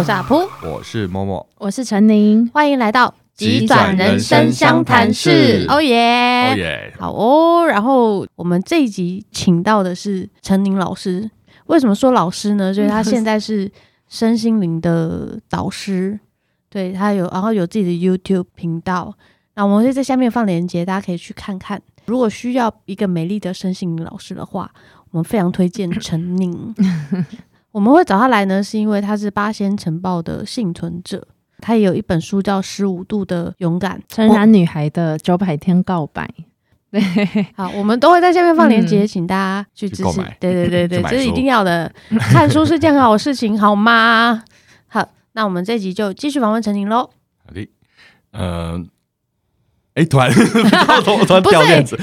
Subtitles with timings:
[0.00, 5.66] 我是阿噗，我是默默，我是陈宁，欢迎来到急转人生相谈室。
[5.68, 7.66] 哦耶，哦耶，好哦。
[7.66, 11.30] 然后我们这一集请到的是陈宁老师。
[11.66, 12.72] 为什么说老师呢？
[12.72, 13.70] 就是他现在是
[14.08, 16.18] 身心灵的导师，
[16.70, 19.14] 对，他有，然后有自己的 YouTube 频道。
[19.56, 21.78] 那我们会在下面放链接，大家可以去看看。
[22.06, 24.70] 如果需要一个美丽的身心灵老师的话，
[25.10, 26.74] 我们非常推荐陈宁。
[27.72, 31.26] 我们会找他来呢，是因为他是八仙城堡的幸存者，
[31.58, 36.28] 他也有一本书叫《十五度的勇敢》，成然女孩的九百天告白。
[36.90, 37.00] 对，
[37.54, 40.20] 好，我们都会在下面放链接，嗯、请大家去支持。
[40.40, 41.92] 对对对对， 这是一定要的。
[42.18, 44.42] 看书是件很好的事情，好吗？
[44.88, 47.08] 好，那我们这集就继续访问陈宁喽。
[47.46, 47.62] 好的，
[48.32, 48.84] 嗯、呃。
[49.94, 51.96] 哎， 突然，突然掉链子，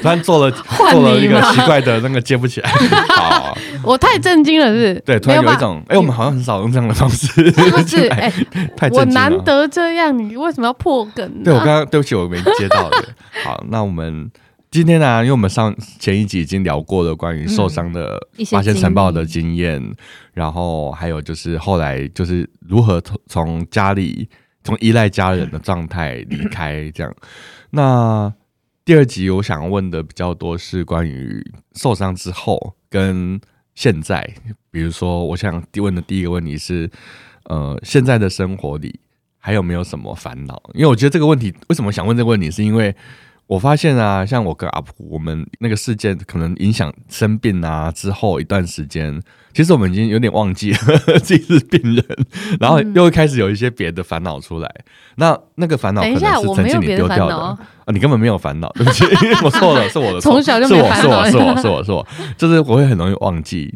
[0.00, 2.70] 突然做了做了一个奇怪的那个接不起来。
[3.16, 4.94] 好，我太震惊了，是？
[5.04, 8.06] 对，突然有一种，哎，我们好像很少用这样的方式，是不是？
[8.14, 8.32] 哎，
[8.76, 11.42] 太震惊了，我难得这样，你为什么要破梗？
[11.42, 13.04] 对，我刚刚对不起，我没接到的。
[13.44, 14.30] 好，那我们
[14.70, 15.18] 今天呢？
[15.22, 18.16] 因为我们上前一集已经聊过了关于受伤的
[18.52, 19.82] 八仙尘爆的经验，
[20.32, 24.28] 然后还有就是后来就是如何从从家里。
[24.64, 27.14] 从依赖家人的状态离开，这样。
[27.70, 28.32] 那
[28.84, 33.40] 第二集我想问的比较多是关于受伤之后跟
[33.74, 34.28] 现在，
[34.70, 36.90] 比如说，我想问的第一个问题是，
[37.44, 39.00] 呃，现在的生活里
[39.38, 40.62] 还有没有什么烦恼？
[40.74, 42.94] 因为我觉得这个问题为什么想问这个问题，是因为。
[43.52, 49.20] 我发现啊，像我跟阿普，我们那个事件可能影响生病啊之后一段时间，
[49.52, 50.78] 其实我们已经有点忘记了
[51.20, 52.04] 自己是病人，
[52.58, 54.66] 然后又会开始有一些别的烦恼出来。
[54.78, 54.84] 嗯、
[55.16, 57.58] 那那个烦恼可能是曾经你丢掉的啊，
[57.88, 59.04] 你根本没有烦恼，对不起，
[59.44, 62.06] 我错了，是我的错，从小就没烦恼，是我是我是我是我是我，
[62.38, 63.70] 就是我会很容易忘记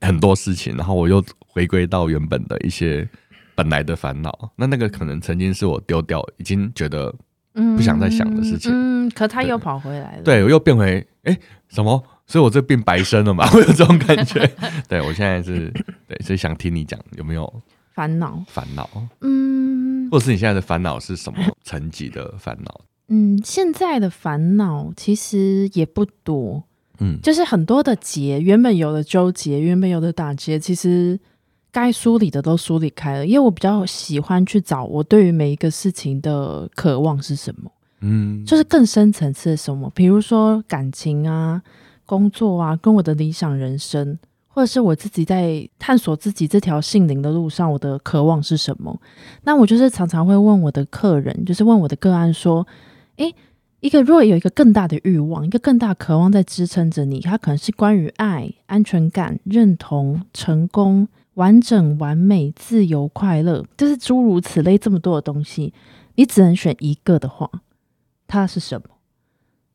[0.00, 3.08] 很多事情，然后我又回归到原本的一些
[3.56, 4.52] 本来的烦恼。
[4.54, 7.12] 那那个可能曾经是我丢掉，已经觉得。
[7.54, 12.02] 不想再想的事情，嗯，可他又跑回来了，对，我又变回哎、欸、什么？
[12.26, 13.46] 所以我这变白生了嘛？
[13.52, 14.50] 会有这种感觉？
[14.88, 15.70] 对，我现在是
[16.08, 17.52] 对，所以想听你讲有没有
[17.92, 18.42] 烦恼？
[18.48, 18.88] 烦恼，
[19.20, 22.80] 嗯，或者是你现在的烦恼是什么 层级的烦恼？
[23.08, 26.64] 嗯，现在的烦恼其实也不多，
[27.00, 31.18] 嗯，就是很多的结，原本有的纠结，原本有的打结，其实。
[31.72, 41.62] 该梳理的都梳理开了，因为我比较喜欢去找我对于每一个事情的渴望是什么，嗯，就是更深层次的什么，比如说感情啊、
[42.04, 44.18] 工作啊，跟我的理想人生，
[44.48, 49.00] 或者是我自己在探索自己这条心灵的路上，我的渴望是什么？
[49.44, 52.66] 那我就是常常会问我的客人，就是问我的个案说，
[53.16, 53.34] 诶，
[53.80, 61.08] 一个如果有一个更大的欲望，一个更大渴望在支撑着你，它可能是关于爱、安全感、认同、成功。
[61.34, 65.72] 完整、完美、自由、快乐，就是诸如此类这么多的东西，
[66.16, 67.48] 你只能选一个的话，
[68.26, 68.86] 它是什么？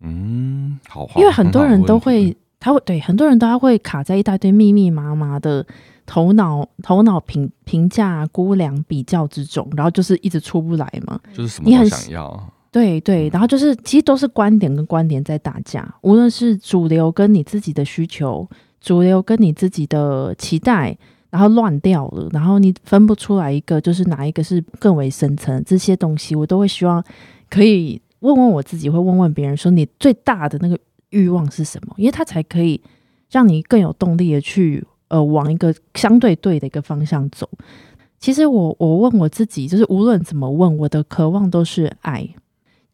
[0.01, 5.65] 嗯，好，因为很多人都会，他会对很多人都还会卡在一大堆密密麻麻的
[6.05, 11.19] 头脑头脑评评价、估量、比较之中，然后就是一直出不来嘛。
[11.33, 18.47] 就是什么你很想要，对对，然后就是其实都是观点跟观点在打架，无论是主流跟你自己的需求，
[18.79, 20.95] 主流跟你自己的期待。
[21.37, 27.03] 然后乱掉了，然后你分不出来一个，就是哪一个是更为深层这些东西，我都会希望
[27.47, 30.75] 可以问问我自己，会问问别人说，你最大的那个
[31.11, 31.93] 欲望是什么？
[31.97, 32.81] 因为它才可以
[33.29, 37.47] 让你更有动力的去呃往一个相对对的一个方向走。
[38.17, 42.27] 其实我我问我自己，就是无论怎么问，我的渴望都是爱。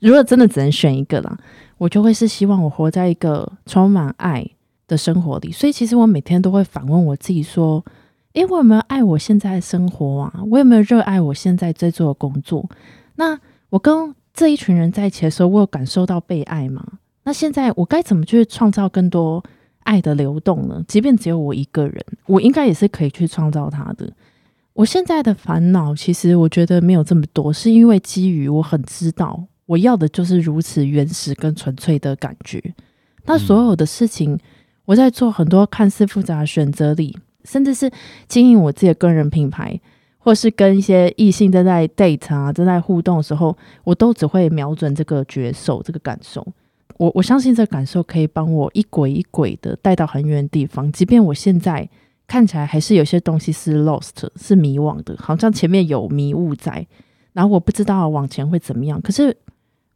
[0.02, 1.38] 如果真的只能选一个啦，
[1.78, 4.46] 我就会是希望我活在一个充满爱
[4.86, 5.50] 的生活里。
[5.50, 7.82] 所以其实我每天都会反问我自己说。
[8.34, 10.42] 诶，我有没有爱我现在的生活啊？
[10.50, 12.68] 我有没有热爱我现在在做的工作？
[13.16, 13.40] 那
[13.70, 16.84] 我跟这一群人在一起的时候，我有感受到被爱吗？
[17.24, 19.44] 那现在我该怎么去创造更多
[19.84, 20.84] 爱的流动呢？
[20.88, 24.12] 即便只有我一个人，我应该也是可以去创造它的。
[24.74, 32.60] 我现在的烦恼，其实我觉得没有这么多，是因为基于我很知道，我要的就是如此原始跟纯粹的感觉。
[33.26, 34.40] 那所有的事情，
[34.86, 37.16] 我在做很多看似复杂的选择里。
[37.44, 37.92] 甚至是
[38.28, 39.80] 经营我自己的个人品牌，
[40.18, 46.46] 或是跟一些异性正在 date 啊，正在互动的时候，我都只会瞄准这个觉受，这个感受。
[46.98, 50.90] 我我相信这个感受可以帮我一轨一轨的带到很远的地方。
[50.92, 51.90] 即便我现在
[52.28, 56.86] 看起来还是有些东西是 lost，是迷惘的，好像前面有迷雾在，
[57.34, 59.02] 然后我不知道往前会怎么样。
[59.02, 59.36] 可是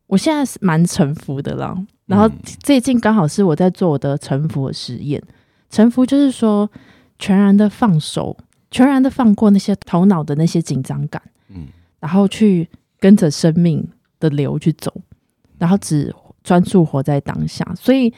[0.07, 1.77] 我现在是蛮臣服的了。
[2.07, 2.29] 然后
[2.63, 5.21] 最近刚好是我在做我的臣服的实验，
[5.69, 6.69] 臣服就是说。
[7.19, 8.35] 全然的放手，
[8.69, 11.67] 全然的放过那些头脑的那些紧张感，嗯，
[11.99, 12.67] 然后去
[12.99, 13.87] 跟着生命
[14.19, 14.93] 的流去走，
[15.57, 17.65] 然后只专注活在当下。
[17.75, 18.13] 所以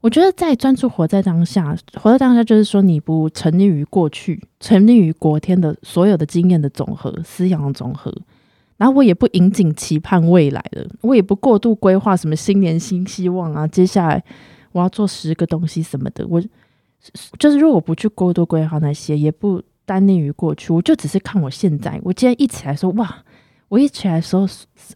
[0.00, 8.12] 我觉得，在专注活在当下，活在当下就是说，你不沉溺于过去，沉溺于昨天的所有的经验的总和、思想的总和。
[8.78, 14.20] 然后我也不引颈期盼未来了，我也不过度规划什么新年新希望啊，接下来
[14.72, 16.26] 我要做十个东西什么的。
[16.26, 16.42] 我
[17.38, 22.00] 就是如果不去过度规划那些，也不耽溺于过去，我就只是看我现在。
[22.04, 23.22] 我今天一起来说，哇！
[23.68, 24.46] 我一起来的时候，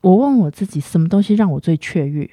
[0.02, 2.30] 我问我自己，什么东西让我最雀跃？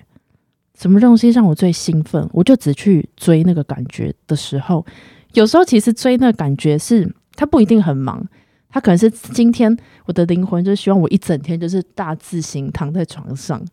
[0.77, 2.29] 什么东西让我最兴奋？
[2.33, 4.85] 我就只去追那个感觉的时候，
[5.33, 8.27] 有时候其实追那个感觉是，他不一定很忙。
[8.69, 13.63] 他可能是今天我的灵魂就希望我一整天就是大字型躺在床上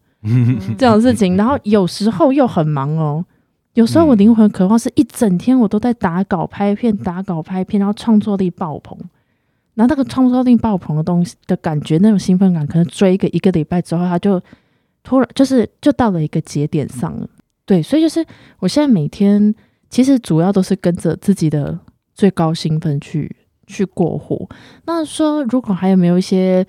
[0.78, 3.24] 这种事情，然后有时候又很忙哦。
[3.74, 8.98] 有时候我灵魂渴望是一整天我都在打稿拍片，打稿拍片，然后创作力爆棚。
[9.74, 14.40] 然后那个创作力爆棚的东西的感觉，那种兴奋感，可能追个一个礼拜之后，他就
[15.02, 17.28] 突然就是就到了一个节点上了。
[17.64, 18.24] 对，所以就是
[18.58, 19.54] 我现在每天
[19.88, 21.78] 其实主要都是跟着自己的
[22.14, 23.34] 最高兴奋去。
[23.66, 24.48] 去过活。
[24.84, 26.66] 那说，如果还有没有一些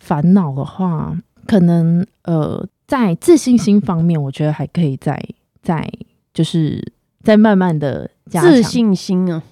[0.00, 1.16] 烦恼的话，
[1.46, 5.24] 可能呃，在自信心方面，我觉得还可以再
[5.62, 5.88] 再
[6.32, 6.82] 就是
[7.22, 9.42] 在慢慢的加强自信心啊。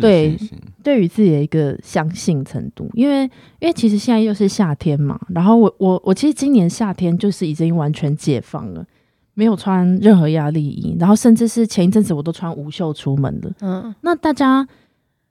[0.00, 0.38] 对，
[0.84, 3.24] 对于自己的一个相信程度，因为
[3.58, 8.86] 因为其实现在又是夏天嘛，然后我我我其实今年夏天就是已经完全解放了，
[9.34, 13.52] 没有穿任何压力衣，然后甚至是前一阵子我都穿无袖出门的。
[13.60, 14.66] 嗯，那大家。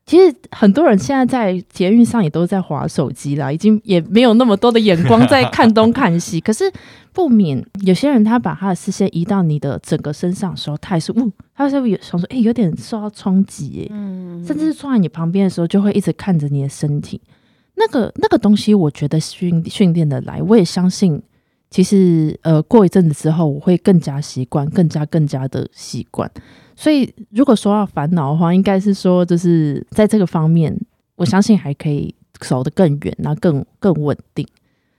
[0.10, 6.42] 其实很多人现在在捷运上也都在划手机啦，已经也没有那么多的眼光在看东看西。
[6.42, 6.64] 可是
[7.14, 17.22] 不免有些人他把他的视线移到你的整个身上的时候，他也是呜，他是不是想说，哎、欸，有点受到冲击，嗯，甚至是坐在你旁边的时候，就会一直看着你的身体。
[17.76, 21.22] 那个那个东西，我觉得训训练的来，我也相信。
[21.70, 26.30] 其实呃，过一阵子之后，我会更加习惯，更加更加的习惯。
[26.76, 30.76] 所以，如果说要烦恼的话，应该是说，就是在这个方面，
[31.16, 34.48] 我相信还可以走得更远，然后更更稳定。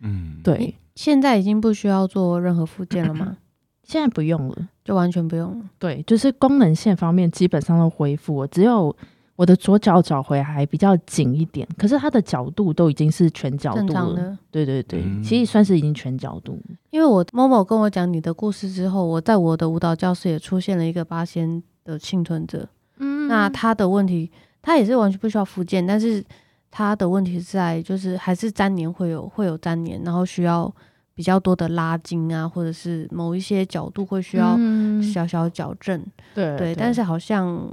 [0.01, 0.75] 嗯，对。
[0.95, 3.39] 现在已经不需要做任何复健了吗？
[3.83, 5.65] 现在不用了，就完全不用了。
[5.79, 8.95] 对，就是功能线方面基本上都恢复了，只有
[9.41, 14.37] 我的左脚找回还比较紧一点，可是它的角度都已经是全角度了。
[14.51, 16.61] 对对对，嗯、其实算是已经全角度。
[16.91, 21.63] 因为我 Momo 跟我讲你的故事之后，我在我的舞蹈教室也出现了一个八仙。
[21.83, 26.23] 的幸存者，嗯，那他的问题，他也是完全不需要复健，但是
[26.71, 30.73] 他的问题是在就是还是粘连会有会有粘连，然后需要
[31.15, 34.59] 比较多的拉筋啊，或者是某一些角度会需要
[35.03, 37.67] 小小矫正，嗯、对对，但是好像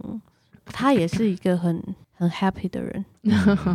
[0.72, 1.82] 他也是一个很
[2.14, 3.06] 很 happy 的人，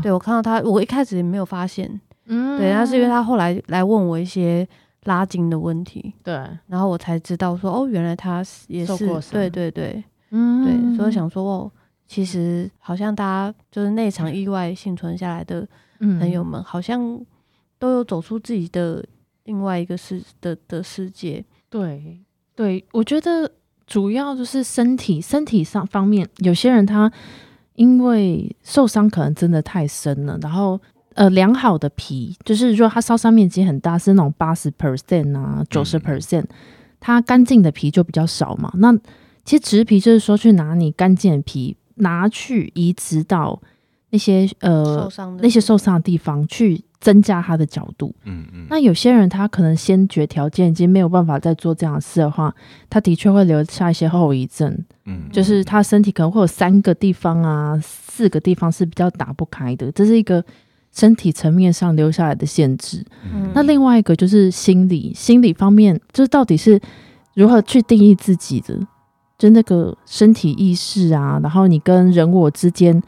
[0.03, 4.67] 对，我看到他，我一开始也没有发现，嗯，对，那是因为他后来来问我一些
[5.05, 6.35] 拉筋的问题，对，
[6.67, 10.03] 然后我才知道说哦，原来他也是，对对对。
[10.35, 11.71] 嗯，对，所以想说哦，
[12.07, 15.69] 其实好像大家就是那场意外幸存下来的
[15.99, 17.21] 朋友们，好像
[17.79, 19.05] 都有走出自己的
[19.45, 21.45] 另外一个世的的世界。
[21.69, 22.19] 对，
[22.55, 23.51] 对，我觉得
[23.93, 27.13] 主要就是身体身体上方面，有些人他
[27.75, 30.81] 因为受伤可能真的太深了，然后
[31.13, 36.47] 呃，良好的皮就是说他烧伤面积很大，是那种八十 percent 啊，九十 percent，
[37.01, 38.97] 它干净的皮就比较少嘛，那。
[39.45, 43.61] 其实植皮就是说，去拿你干净的皮，拿去移植到
[44.13, 48.15] 那些呃那些受伤的地方，去增加他的角度。
[48.25, 48.67] 嗯嗯。
[48.69, 52.55] 那有些人他可能先决条件已经没有办法再做这样的事的话，
[52.91, 54.79] 他的确会留下一些后遗症。
[55.07, 55.23] 嗯。
[55.33, 60.45] 就是他身体可能会有三个地方啊，四个地方是比较打不开的，这是一个
[60.93, 63.03] 身体层面上留下来的限制。
[63.33, 63.51] 嗯。
[63.55, 66.79] 那另外一个就是心理，心理方面，就是到底是
[67.35, 68.79] 如何去定义自己的。
[69.39, 73.03] 就那个身体意识啊，然后你跟人我之间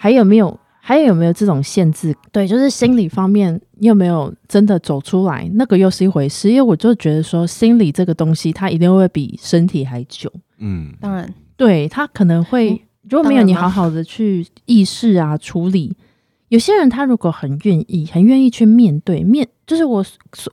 [0.00, 2.16] 还有没有还有没有这种限制？
[2.32, 5.50] 对，就是心理方面，你有没有真的走出来？
[5.54, 6.48] 那个又是一回事。
[6.48, 10.32] 因为我就觉得说，心理这个东西，它一定会比身体还久。
[10.58, 15.96] 嗯，当然，对，它可能会如果没有你好好的去意识啊处理，
[16.48, 20.04] 有些人他如果很愿意，很愿意去面对面，就是我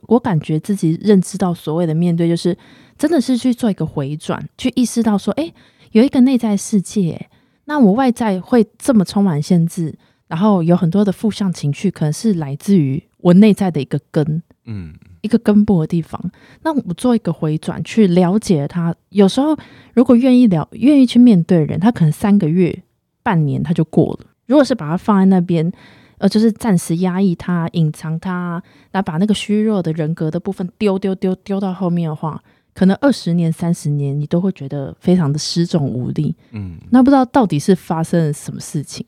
[0.08, 2.56] 我感觉自己认知到所谓的面对，就是。
[2.98, 5.52] 真的是去做一个回转，去意识到说，哎，
[5.92, 7.28] 有一个内在世界，
[7.66, 9.94] 那我外在会这么充满限制，
[10.26, 16.20] 然后有很多的负向情绪，可能是来自于我内在的一个根，嗯，一个根部的地方。
[16.62, 18.94] 那我做一个回转，去了解他。
[19.10, 19.56] 有时候，
[19.94, 22.82] 如果愿意了，愿意去面对人，他可能三个月、
[23.22, 24.26] 半年他就过了。
[24.46, 25.72] 如果是把它放在那边，
[26.18, 32.40] 呃，就是暂时压抑它、隐藏它，然后把那个虚弱的人格的部分丢丢丢丢到后面的话，
[32.76, 36.36] 可能二十年、三十年，你都会觉得非常的失重无力。
[36.50, 39.06] 嗯，那不知道到底是发生了什么事情。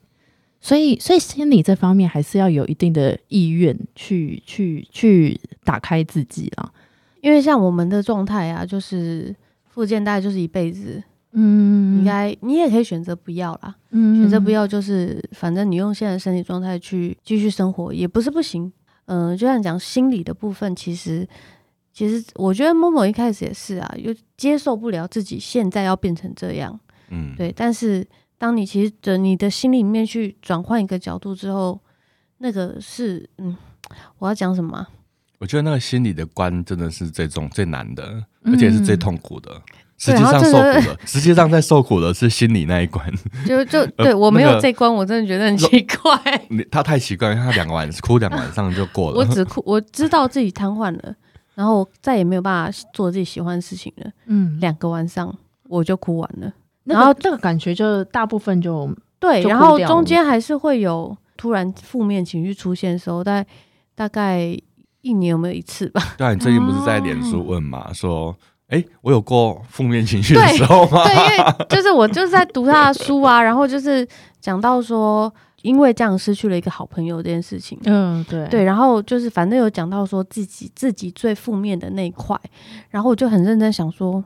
[0.59, 6.73] 所以，所以心理这方面还是要有一定的意愿去去去打开自己啊。
[7.21, 11.03] 因为像我们的状态啊，就是复健大概就是一辈子。
[11.33, 13.77] 嗯，应该你也可以选择不要啦。
[13.91, 18.73] 嗯，选择不要就是反正你用现在身体状态去继续生活也不是不行。
[19.05, 21.29] 嗯、呃，就像讲心理的部分，其实
[21.99, 26.79] 其实我觉得 Momo 一开始也是啊，又接受不了自己现在要变成这样。
[27.11, 28.07] 嗯，对，但是。
[28.41, 31.77] 当你其实的你的心里面去转换一个角度之后，
[32.37, 33.57] 那个是嗯，
[34.19, 34.87] 我要讲什么？
[35.41, 39.51] 我觉得那个心理的关真的是最重最难的，而且是最痛苦的。
[39.97, 43.05] 实际上受苦的，实际上在受苦的是心理那一关。
[43.45, 46.47] 就就对我没有这关，我真的觉得很奇怪。
[46.49, 49.17] 你他太奇怪，他两个晚哭两个晚上就过了。
[49.17, 51.13] 我只哭，我知道自己瘫痪了，
[51.59, 54.09] 然后再也没有办法做自己喜欢的事情了。
[54.27, 55.37] 嗯，两个晚上
[55.69, 56.53] 我就哭完了。
[56.85, 58.89] 然后这个感觉就大部分就
[59.19, 63.47] 对，然后中间还是会有突然负面情绪出现的时候，大概
[63.97, 64.57] 大概
[65.01, 66.01] 一年有没有一次吧？
[66.17, 68.33] 对啊，你最近不是在脸书问嘛，说
[68.69, 71.03] 哎，我有过负面情绪的时候吗？
[71.05, 74.07] 对，因为就是我就是在读他的书啊，然后就是
[74.41, 82.39] 讲到说，因为这样失去了一个好朋友这件事情，嗯，对对，然后就是反正有讲到说自己自己最负面的那一块，
[82.91, 84.25] 然后我就很认真想说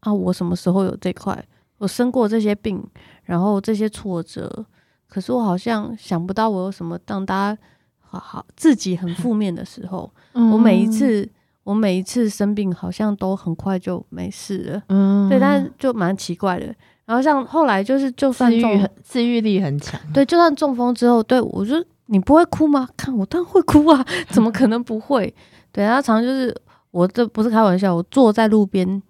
[0.00, 1.42] 啊，我什么时候有这块？
[1.78, 2.80] 我生过这些病，
[3.24, 4.64] 然后这些挫折，
[5.08, 7.58] 可是我好像想不到我有什么让大家
[7.98, 10.08] 好好自己很负面的时候。
[10.34, 11.28] 嗯、我每一次
[11.64, 14.82] 我每一次生病，好像都很快就没事了。
[14.90, 16.72] 嗯，对，但是就蛮奇怪的。
[17.12, 21.74] 然后像后来就是，就算中自愈力很强，对，就算中风之后，对我就
[22.06, 22.88] 你不会哭吗？
[22.96, 25.34] 看我当然会哭啊， 怎么可能不会？
[25.70, 26.54] 对，然后常常就是
[26.90, 29.02] 我这不是开玩笑，我坐在路边，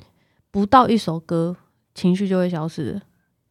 [0.50, 1.56] 不到一首歌。
[1.94, 2.98] 情绪就会消失，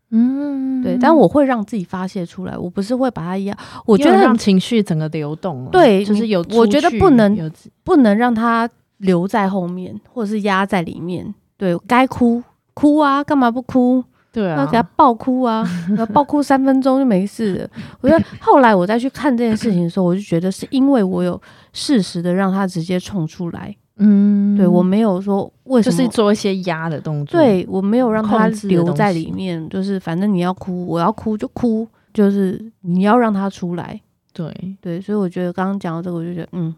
[0.10, 3.56] 嗯，对，但我会让自己发泄出来，我不是会把它压，
[3.86, 7.52] 我觉得让情绪整个流动，对，就是有，我觉得不能
[7.84, 8.68] 不能让它
[8.98, 12.42] 留在后面，或者是压在里面，对该哭
[12.74, 14.04] 哭啊，干嘛不哭？
[14.32, 15.64] 对啊，要给他爆哭啊，
[16.14, 17.70] 爆哭三分钟就没事了。
[18.00, 21.40] 我觉得后来我再去看这件事情的时候，我就觉得是因为我有
[21.74, 23.76] 适时的让他直接冲出来。
[23.98, 27.40] 嗯，对，我没有说为什么，就是做一些压的动作。
[27.40, 34.00] 对，我没有让他留在里面，就是反正你要哭，我要哭就哭，就是你要让他出来。
[34.34, 36.74] 对对，所以我觉得刚刚讲到这个，我就觉得嗯，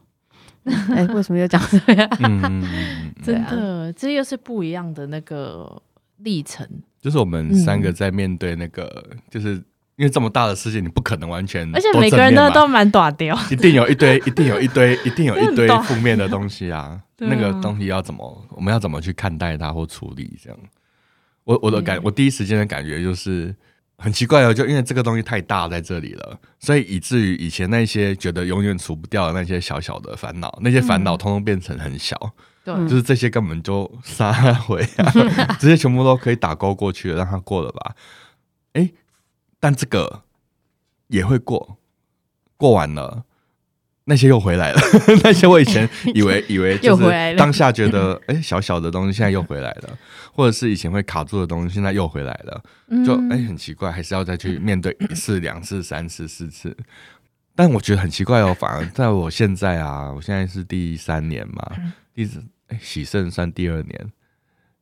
[0.89, 2.09] 哎，为什么又讲这样？
[2.19, 2.63] 嗯，
[3.23, 5.81] 真的，这又是不一样的那个
[6.17, 6.67] 历程。
[7.03, 9.61] 就是我们三个在面对那个，就是。
[9.95, 16.99] 因为这么大的事情，你不可能完全，而且每个人都都蛮大掉， 一定有一堆，一定有一堆，一定有一堆负面的东西啊。
[17.19, 20.35] 那个东西要怎么，我们要怎么去看待它或处理？
[20.43, 20.59] 这样，
[21.43, 23.55] 我我的感，我第一时间的感觉就是
[23.97, 32.17] 很奇怪哦，就因为这个东西太大在这里了，所以以至于以前那些觉得永远除不掉的那些小小的烦恼，那些烦恼通通变成很小，
[32.63, 35.11] 对，就是这些根本就撒回啊，
[35.59, 37.95] 这些全部都可以打勾过去了，让他过了吧。
[38.73, 38.89] 哎。
[39.65, 40.23] 但这个
[41.07, 41.77] 也会过，
[42.57, 43.23] 过完了，
[44.03, 44.81] 那些又回来了。
[45.23, 49.97] 那些我以前 以为以为就是当下觉得哎、欸、小小的东西，现在又回来了，
[50.33, 52.61] 或者是以前会卡住的东西，现在又回来了。
[53.05, 56.75] 就哎、欸、很奇怪，还是要再去面对一次、两次、三次、四次。
[57.55, 61.71] 但我觉得很奇怪哦，反而在我现在啊，我现在是第三年嘛，
[62.13, 62.29] 第
[62.67, 64.11] 哎洗肾算第二年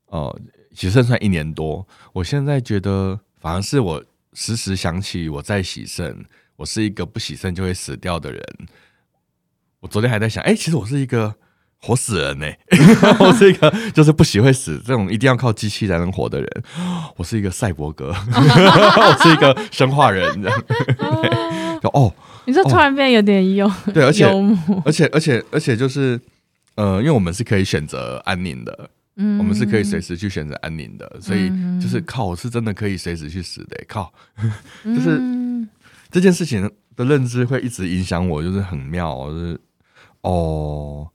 [0.08, 0.40] 哦，
[0.74, 1.88] 洗肾算一年多。
[2.14, 4.04] 我现在觉得反而是我。
[4.34, 6.24] 时时想起我在洗肾，
[6.56, 8.42] 我是一个不洗肾就会死掉的人。
[9.82, 11.36] 我昨天还在想，哎、欸，其实我是一个
[11.78, 12.58] 活死人呢、欸。
[13.20, 16.64] 我是一个就是不喜会死，这种一定要靠机器才能活的人。
[17.18, 20.26] 我是一个赛博格， 我是一个生化人。
[21.92, 24.26] 哦，你这突然变有点幽，对，而且
[24.86, 26.18] 而且而且而且就是，
[26.82, 28.90] 呃，因为我们是可以选择安宁的。
[29.18, 31.50] 嗯，我们是可以随时去选择安宁的，所以
[31.82, 34.12] 就是靠，我是真的可以随时去死的，靠，
[34.84, 35.22] 就是
[36.10, 36.62] 这件事情
[36.96, 39.60] 的认知会一直影响我，就是很妙，就是
[40.22, 41.10] 哦，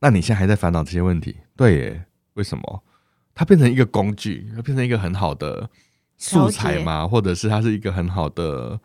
[0.00, 1.36] 那你现在还在烦恼这些问题？
[1.54, 2.82] 对耶，为什么？
[3.34, 5.68] 它变成一个工具，它变成一个很好的
[6.16, 7.06] 素材嘛？
[7.06, 8.80] 或者是它是一个很好的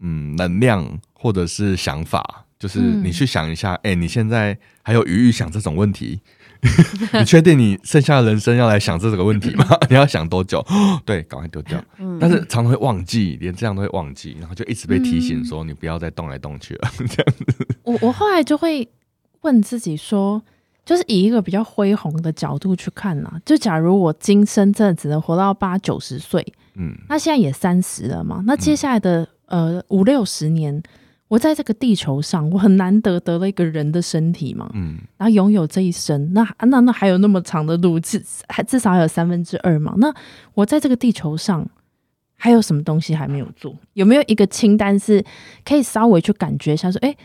[0.00, 2.44] 嗯能量，或者是想法？
[2.62, 6.20] 就是你去想一下，哎、你现在还有余裕想这种问题？
[7.18, 9.66] 你确定你剩下的人生要来想这个问题吗？
[9.90, 10.64] 你要想多久？
[11.04, 11.84] 对，赶快丢掉。
[11.98, 16.88] 嗯、但是常常会忘记，连这样都会忘记，然后就一直被提醒说，你不要再动来动去了。
[17.00, 18.88] 嗯、这样子，我我后来就会
[19.40, 20.40] 问自己说，
[20.86, 30.80] 就是以一个比较恢宏的角度去看呐、啊，就假如我今生真的只能活到八九十岁，嗯，那现在也三十了嘛，那接下来的、嗯、呃五六十年。
[31.32, 39.94] 我在这个地球上，我很难得得了一个人的身体嘛，嗯，然后拥有这一生，那那那还有那么长的路，至还至少还有三分之二嘛。
[39.96, 40.12] 那
[40.52, 41.66] 我在这个地球上
[42.36, 43.74] 还有什么东西还没有做？
[43.94, 45.24] 有没有一个清单是
[45.64, 47.16] 可以稍微去感觉一下说，哎，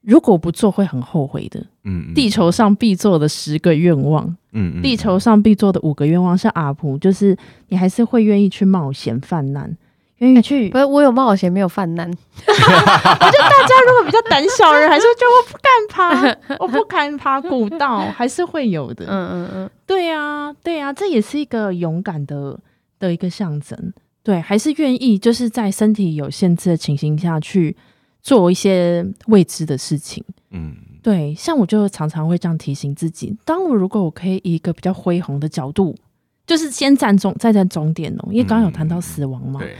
[0.00, 1.60] 如果不做会很后悔的？
[1.84, 7.36] 嗯，嗯，地球上必做的十个愿望，嗯，嗯，地球上必做的五个愿望是阿普，就是
[7.68, 9.76] 你还是会愿意去冒险犯难。
[10.18, 12.10] 愿意去，不是我有冒险，没有犯难。
[12.46, 19.04] 我觉得大家如果比较胆小人，还是觉得我不敢爬， 我不敢爬古道，还是会有的。
[19.06, 22.58] 嗯嗯嗯，对呀，对呀，这也是一个勇敢的
[22.98, 23.92] 的一个象征。
[24.22, 27.76] 对，还是愿意就是在身体有限制的情形下去
[28.22, 30.24] 做一些未知的事情。
[30.50, 35.94] 嗯，对，像我就常常会这样提醒自己：当我如果我可以以一个比较恢宏的角度，
[36.46, 39.60] 就是先站终，再站终点哦，因为刚刚有谈到死亡嘛。
[39.60, 39.76] 对。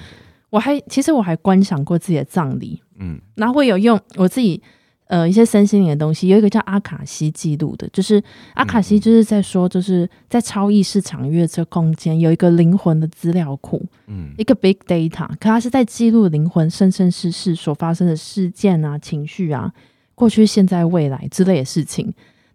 [0.51, 4.63] 我还其实我还观想过自己的葬礼，嗯，然后会有用我自己
[5.09, 8.23] 呃一些身心灵的东西，有一个叫阿卡西记录的，就是
[8.55, 19.73] 阿卡西就是在说，就是在超意识场域这空间有一个灵魂的资料库，嗯，一个 big data，可它是在记录灵魂生生世世所发生的事件啊、情绪啊、
[20.15, 22.07] 过去、现在、未来之类的事情，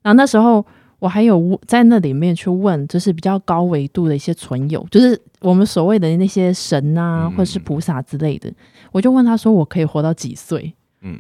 [0.02, 0.66] 然后那时候。
[1.02, 8.48] 我还有在那里面去问，就是比较高维度的一些存有，就是我们所谓的那些神啊，或者是菩萨之类的。
[8.52, 8.56] 嗯、
[8.92, 11.20] 我就问他说：“我可以活到几岁？”嗯，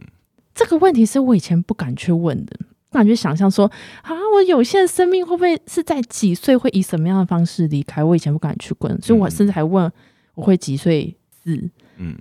[0.54, 2.56] 这个问题是我以前不敢去问的，
[2.92, 3.66] 不敢去想象说
[4.04, 8.04] 啊，我有限生命会不会是在几岁会以什么样的方式离开？
[8.04, 9.92] 我以前不敢去问，所以我甚至还问
[10.36, 11.70] 我会几岁死？
[11.98, 12.16] 嗯，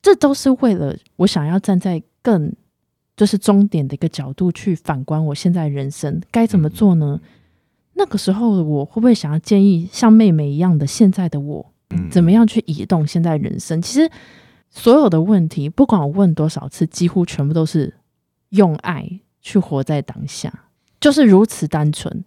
[0.00, 2.54] 这都是为了我想要站在更。
[3.20, 7.20] 就是终点的一个角度去反观我现在人生该怎么做呢？
[7.92, 11.70] 那个时候的我会不会想要建议像妹妹一样的现在的我，
[12.10, 13.82] 怎么样去移动现在人生？
[13.82, 14.10] 其实
[14.70, 17.92] 所有的问题，不管我问多少次，几乎全部都是
[18.48, 20.50] 用爱去活在当下，
[20.98, 22.24] 就是如此单纯。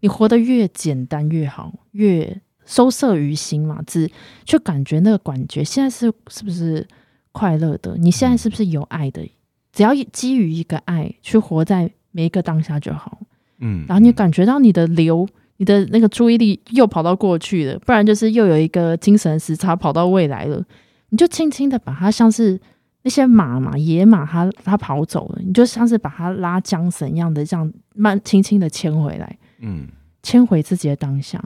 [0.00, 4.10] 你活得越简单越好，越收摄于心嘛，只
[4.44, 6.86] 去感觉那个感觉，现在是是不是
[7.32, 7.96] 快乐的？
[7.96, 9.26] 你现在是不是有爱的？
[9.74, 13.18] 只要基于一个爱去活在每一个当下就好，
[13.58, 20.64] 嗯，然后你感觉到你的流，你的那个注意力又跑到过去了，不然就是又有一个精神时差跑到未来了，
[21.08, 22.60] 你就轻轻的把它像是
[23.02, 29.88] 那些马嘛，野马它它跑走了，你就像是把它拉缰绳一样的这样慢轻轻的牵回来，嗯，
[30.22, 31.42] 牵回自己的当下，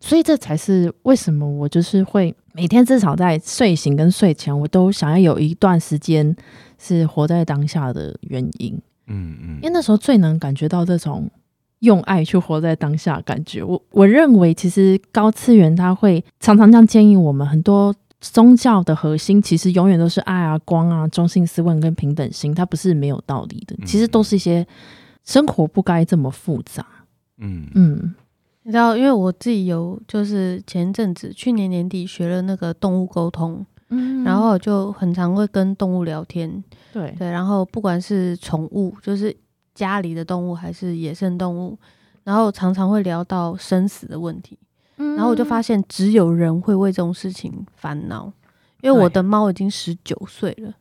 [0.00, 6.36] 所以这才是为什么我就是会每天至少在睡醒跟睡前，我都想要有一段时间。
[6.82, 8.72] 是活在当下的原因，
[9.06, 11.30] 嗯嗯，因为那时候最能感觉到这种
[11.80, 13.62] 用爱去活在当下的感觉。
[13.62, 23.76] 我我认为，其实高次元他会常常这样建议我们，很多宗教的核心其实永远都是爱啊、光啊、中性思问跟平等心，它不是没有道理的。
[23.84, 24.66] 其实都是一些
[25.26, 26.86] 生活不该这么复杂。
[27.36, 28.14] 嗯嗯，
[28.70, 33.66] 你知道，因为我自己有就是前阵子去年年底学了那个动物沟通。
[33.88, 39.36] 嗯，然后就很常会跟动物聊天，对对，然后不管是宠物，就是
[39.74, 41.76] 家里的动物还是野生动物，
[42.22, 44.56] 然后常常会聊到生死的问题，
[44.98, 48.32] 嗯，然后我就发现只有人会为这种事情烦恼，
[48.80, 50.72] 因为我的猫已经十九岁了，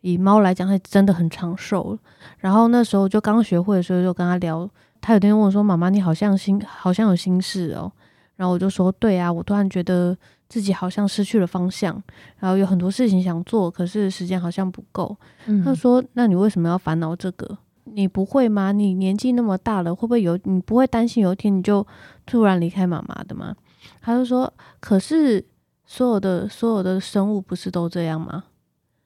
[0.00, 1.98] 以猫来讲，它真的很长寿了。
[2.38, 4.66] 然后那时候就刚学会的时候，就跟他聊，
[5.04, 7.92] 他有天问我说：“妈妈，你好像心好像有心事哦。”
[8.36, 12.00] 然后我就说：“对啊，我突然觉得。”自己好像失去了方向，
[12.38, 15.16] 然后有很多事情想做，可是时间好像不够。
[15.46, 17.58] 嗯、他说：“那你为什么要烦恼这个？
[17.84, 18.70] 你不会吗？
[18.70, 20.38] 你年纪那么大了，会不会有？
[20.44, 21.84] 你不会担心有一天你就
[22.24, 23.56] 突然离开妈妈的吗？”
[24.00, 25.44] 他就说：“可是
[25.86, 28.44] 所有的所有的生物不是都这样吗？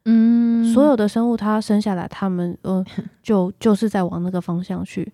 [0.04, 2.84] 嗯，所有的生物它生下来，他们呃
[3.22, 5.10] 就就是在往那个方向去。”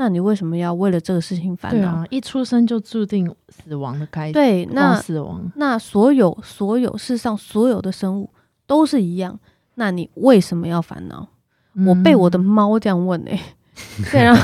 [0.00, 1.80] 那你为什么要为了这个事情烦恼？
[1.80, 4.32] 对啊，一出生就注定死亡的开始。
[4.32, 8.30] 对，那死亡，那所有所有世上所有的生物
[8.64, 9.36] 都是一样。
[9.74, 11.26] 那你为什么要烦恼？
[11.74, 14.34] 嗯、我被我的猫这样问哎、欸，对啊，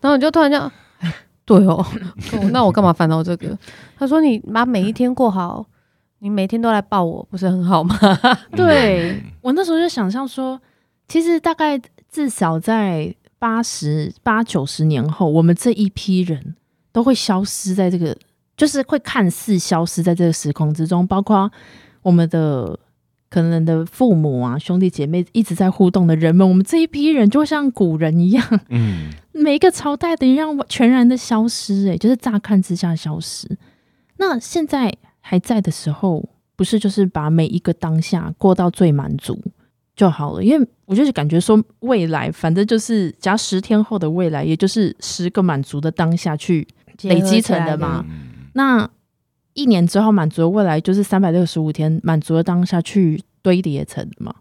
[0.00, 0.70] 然后 你就突然这样，
[1.44, 1.84] 对哦，
[2.52, 3.58] 那我干嘛烦恼这个？
[3.98, 5.66] 他说你把每一天过好，
[6.20, 7.98] 你每天都来抱我，不是很好吗？
[8.54, 10.60] 对，我那时候就想象说，
[11.08, 11.80] 其实大概。
[12.14, 13.12] 至少在
[13.44, 16.54] 八十八九十年后，我们这一批人
[16.92, 18.16] 都会消失在这个，
[18.56, 21.50] 就是会看似消失在这个时空之中，包括
[22.00, 22.78] 我们的。
[23.30, 33.58] 可能的父母啊，兄弟姐妹一直在互动的人们，我们这一批人就像古人一样，嗯，每一个朝代的一样全然的消失，欸，诶，就是乍看之下消失。
[34.18, 39.36] 那现在还在的时候，不是就是把每一个当下过到最满足
[39.96, 40.42] 就好了？
[40.42, 46.66] 因为我就是感觉说，未来反正就是假十天后的未来，也就是十个满足的当下去
[47.02, 48.04] 累积成的嘛。
[48.54, 48.88] 那
[49.52, 54.34] 一年之后满足的未来就是三百六十五天满足的当下去堆叠成的嘛。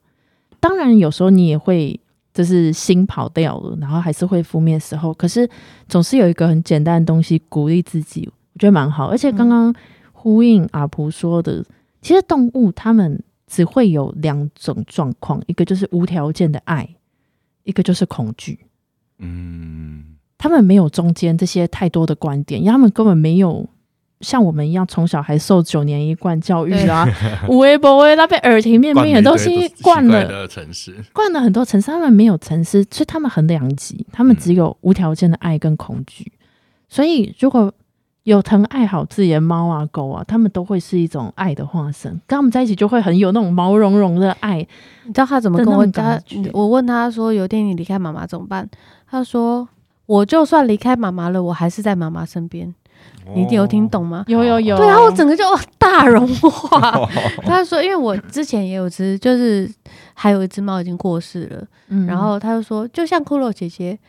[0.59, 1.99] 当然有时候你也会
[2.33, 5.13] 就是心跑掉了，然后还是会负面时候。
[5.13, 5.47] 可是
[5.87, 9.07] 总是有一个很简单的东西鼓励自己，我觉得蛮好。
[9.07, 9.73] 而且刚刚
[10.11, 11.65] 呼应阿婆说的，嗯、
[12.01, 13.21] 其实动物它们
[13.53, 16.89] 只会有两种状况，一个就是无条件的爱，
[17.63, 18.57] 一个就是恐惧。
[19.19, 23.69] 嗯，他们没有中间这些太多的观点，因为他们根本没有。
[24.21, 27.05] 像我们一样从小还受九年一贯教育啊，
[27.49, 30.47] 无微不微，那被耳提面命的东西惯了，
[31.11, 31.91] 惯了很多层次。
[31.91, 36.31] 他们没有层次，所以他们很两极，他们只有无条件的爱跟恐惧。
[36.87, 37.73] 所以如果
[38.23, 42.11] 有疼爱好自己的猫啊狗啊，他们都会是一种爱的化身。
[42.25, 44.57] 跟他们在一起就会很有那种毛茸茸的爱。
[45.03, 46.21] 你知道他怎么跟我讲？
[46.53, 48.69] 我问他说：“有一天你离开妈妈怎么办？”
[49.09, 49.67] 他说
[50.07, 52.73] ：“我就算离开妈妈了，我还是在妈妈身边。”
[53.35, 54.23] 你一定有听懂吗？
[54.27, 54.77] 有有有。
[54.77, 55.43] 对啊，我整个就
[55.77, 57.09] 大融化。
[57.43, 59.69] 他说，因为我之前也有只，就是
[60.13, 61.67] 还有一只猫已经过世了。
[61.89, 63.99] 嗯，然后他就说，就像骷髅姐姐，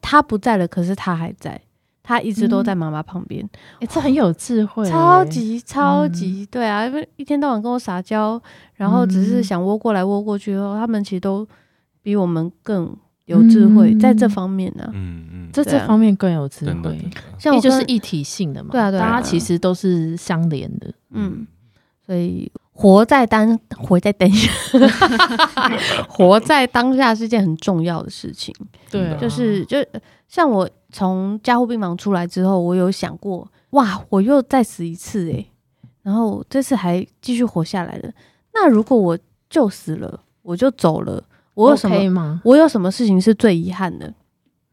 [0.00, 1.60] 她不在了，可是她还在，
[2.04, 3.44] 她一直都在妈妈旁边。
[3.80, 8.40] 哎，这很有智慧，超级超级对啊，因为一天到晚跟我撒娇，
[8.74, 11.44] 然后只是想窝过来窝过去后，他们其实都
[12.00, 12.96] 比我们更。
[13.26, 21.46] 有智慧在这方面呢，嗯嗯，在这方面更有智慧，像就是一体性的嘛，对啊对啊，大家其实都是相连的，嗯，
[22.04, 24.52] 所以活在当 活在当下，
[26.06, 28.54] 活在当下是件很重要的事情，
[28.90, 29.78] 对，就是就
[30.28, 35.44] 像我从加护病房出来之后，我有想过，哇，我又再死一次诶，
[36.02, 38.12] 然后这次还继续活下来了，
[38.52, 39.18] 那如果我
[39.50, 41.20] 就死了，我就走了。
[41.54, 42.40] 我有什么？
[42.44, 44.06] 我有什么事情是最遗憾的？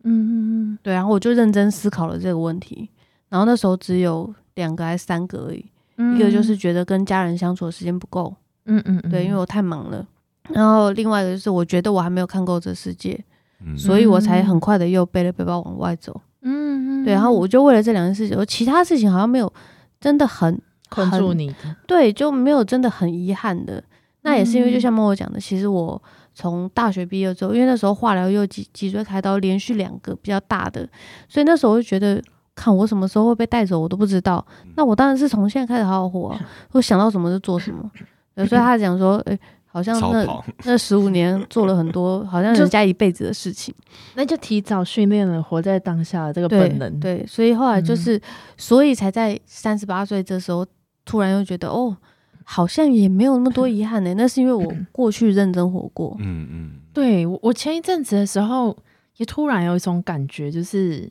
[0.04, 0.30] 嗯嗯
[0.74, 2.88] 嗯，对，然后我就认真思考了这个问题。
[3.30, 5.66] 然后那时候只有两个还是三个而已。
[5.98, 8.32] 嗯、一个就是觉得跟家人相处的时间不够。
[8.66, 10.06] 嗯，嗯嗯，对，因为我太忙了。
[10.50, 13.24] 然后另外一个就是我觉得我还没有看够这世界，
[13.66, 16.20] 嗯、所以我才很快的又背了背包往外走。
[16.42, 19.52] 嗯嗯，对，然后我就为了这两件事情，我其他事情好像没有
[20.00, 21.54] 真的很困住你。
[21.88, 23.84] 对，就没有真的很遗憾的。
[24.22, 26.02] 那也是因为就像默默讲的，其实我。
[26.34, 30.88] 从大学毕业之后，因为那时候化疗又脊脊椎开刀，连续两个比较大的，
[31.28, 32.24] 所以那时候我就觉得，
[32.56, 34.44] 看我什么时候会被带走，我都不知道。
[34.78, 36.40] 那我当然是从现在开始好好活啊，
[36.72, 37.92] 我想到什么就做什么。
[38.48, 39.40] 所以他讲说，哎、欸，
[39.72, 43.74] 好像那 那十五年做了很多，好像人家一辈子的事情，
[44.16, 47.00] 那就提早训练了活在当下的这个本能。
[47.00, 48.22] 对，对，所以后来就是，嗯、
[48.58, 50.66] 所以才在三十八岁这时候，
[51.06, 51.98] 突然又觉得，哦。
[52.44, 56.18] 好像也没有那么多遗憾呢、欸，那是因为我过去认真活过。
[56.20, 58.76] 嗯嗯，对，我前一阵子的时候，
[59.18, 61.10] 也突然有一种感觉，就是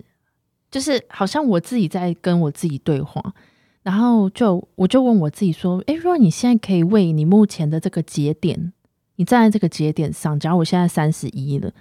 [0.71, 3.23] 就是好像我自己在跟我自己对话，
[3.83, 8.73] 然后就我就问我自己说：“诶，如果你现在可以为你目前的这个节点，
[9.17, 11.73] 你站在这个节点上，假如我现在三十一了，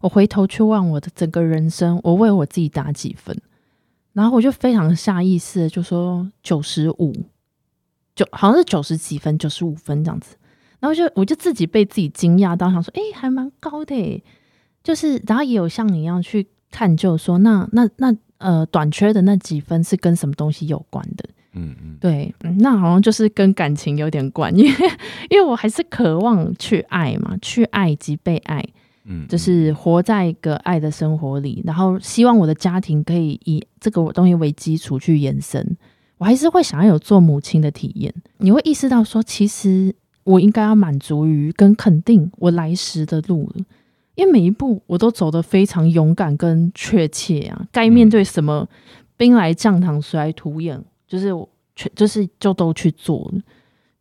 [0.00, 3.36] 我回头去望我的整个人生，我为我自己打几分？”
[4.12, 7.12] 然后我就非常下意识的就说九十五。
[8.14, 10.36] 九好像是九十几分，九十五分这样子，
[10.80, 14.24] 然后就我就自己被自己惊讶到，想说，哎、欸，还蛮高的诶。
[14.82, 21.28] 就是，然后也有像你一样去探究说，那那那呃，短缺的那几分是跟什么东西有关的？
[21.56, 24.70] 嗯嗯，对，那好像就是跟感情有点关，因为
[25.30, 28.64] 因为我还是渴望去爱嘛，去爱及被爱，
[29.06, 35.76] 嗯，就是活在一个爱的生活里，然后希望我的家庭可以以这个东西为基础去延伸。
[36.18, 38.14] 我还是会想要有做母亲的体验。
[38.38, 43.64] 你会意识到说，其实我应该要满足于跟肯定我来时的路了，
[44.14, 47.66] 因为每一步我都走得非常勇敢跟确切啊。
[47.70, 48.66] 该面对什么
[49.18, 53.32] 兵来将挡，水来土掩，就是我全就是就都去做。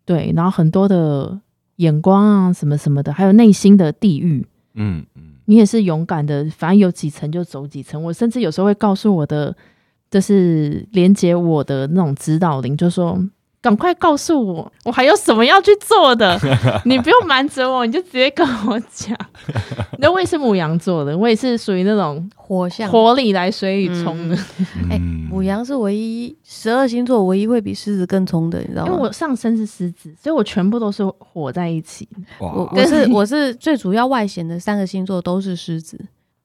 [0.05, 1.39] 对，然后很多的
[1.77, 8.03] 眼光啊，什么什么的，还有内心的地狱，嗯嗯，你也是勇敢的，反正有几层就走几层。
[8.03, 9.55] 我甚至有时候会告诉我的。
[10.07, 13.19] 就是连接我的那种指导灵，就说
[13.65, 16.39] 赶快告诉我，我还有什么要去做的？
[16.85, 19.17] 你不用瞒着我，你就直接跟我讲。
[19.97, 24.35] 那我也是母羊座的，我也是属于那种火象，火里来水里冲的。
[24.91, 28.91] 哎、嗯，牡、欸、羊是唯一十二星座唯一会比狮子更冲的，你知道吗？
[28.91, 32.07] 因为我上身是狮子，所以我全部都是火在一起。
[32.37, 35.99] 我我是我是最主要外显的三个星座都是狮子，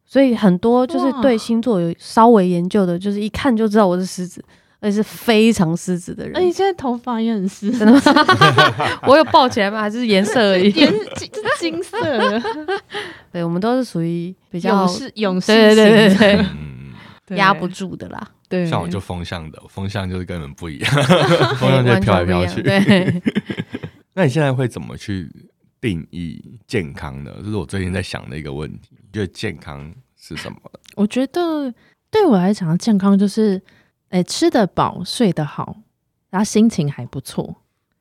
[0.07, 4.43] 所以很多就是对星座有稍微研究的，就是一看就知道我是狮子。
[4.81, 6.35] 而且是非常狮子的人。
[6.37, 9.01] 哎，你现在头发也很狮子，真的吗？
[9.07, 9.81] 我有抱起来吗？
[9.81, 10.71] 还是颜色而已？
[10.73, 12.43] 颜金金色的。
[13.31, 16.47] 对，我们都是属于比较勇士，勇士对对对对
[17.27, 18.31] 对，压不住的啦。
[18.49, 20.91] 对，像我就风向的，风向就是跟人不一样，
[21.61, 22.63] 风向就飘来飘去。
[22.63, 23.23] 对。
[24.15, 25.31] 那你现在会怎么去
[25.81, 27.31] 定义健康呢？
[27.45, 28.91] 这是我最近在想的一个问题。
[28.93, 30.57] 你觉得健康是什么？
[30.97, 31.73] 我觉得
[32.11, 33.61] 对我来讲，健康就是。
[34.11, 35.79] 哎、欸，吃得饱，睡得好，
[36.31, 37.57] 然后心情还不错，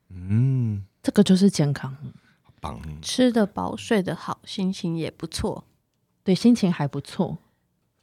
[0.10, 1.95] 嗯，这个就是健康，
[2.60, 2.80] 棒。
[3.02, 5.63] 吃得饱，睡得好，心情也不错，
[6.24, 7.38] 对，心情还不错，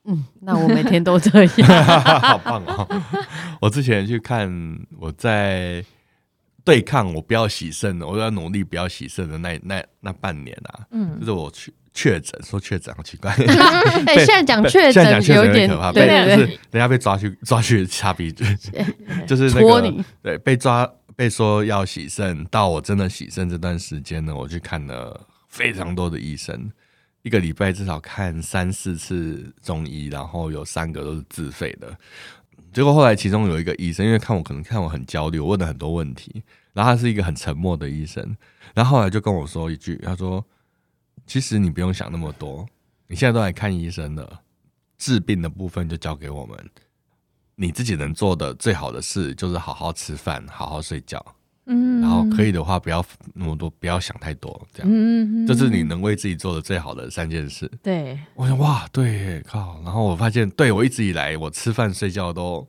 [0.05, 1.85] 嗯，那我每天都这样，
[2.23, 2.89] 好棒哦！
[3.61, 4.49] 我之前去看，
[4.99, 5.85] 我在
[6.65, 11.75] 对抗我不要洗肾的，我要努力不要洗肾的那那那半年啊，嗯，就是我去。
[11.97, 13.33] 确诊说确诊好奇怪，
[14.07, 15.03] 哎，现在讲确诊
[15.35, 18.45] 有点可怕，对对对，就是人家被抓去 抓去擦鼻子，
[19.27, 26.71] 就是那个对被抓被说要洗肾，到我真的洗肾这段时间呢，我去看了非常多的医生，
[27.23, 31.97] 一个礼拜至少看三四次中医，然后有三个都是自费的。
[32.75, 36.43] 结果后来其中有一个医生，因为看我可能看我很焦虑，我问了很多问题，
[36.75, 38.37] 然后他是一个很沉默的医生，
[38.75, 40.45] 然后后来就跟我说一句，他说。
[41.27, 42.67] 其实你不用想那么多，
[43.09, 44.41] 你现在都来看医生了，
[44.97, 46.57] 治病的部分就交给我们。
[47.57, 51.25] 你自己能做的最好的事就是好好吃饭，好好睡觉，
[51.65, 57.71] 嗯，然后可以的话不要那么多，不要想太多，这样，嗯，这是你能为自己做的最好的三件事。
[57.83, 62.67] 对，我想哇，对，靠，然后我发现，对，我一直以来我吃饭睡觉都。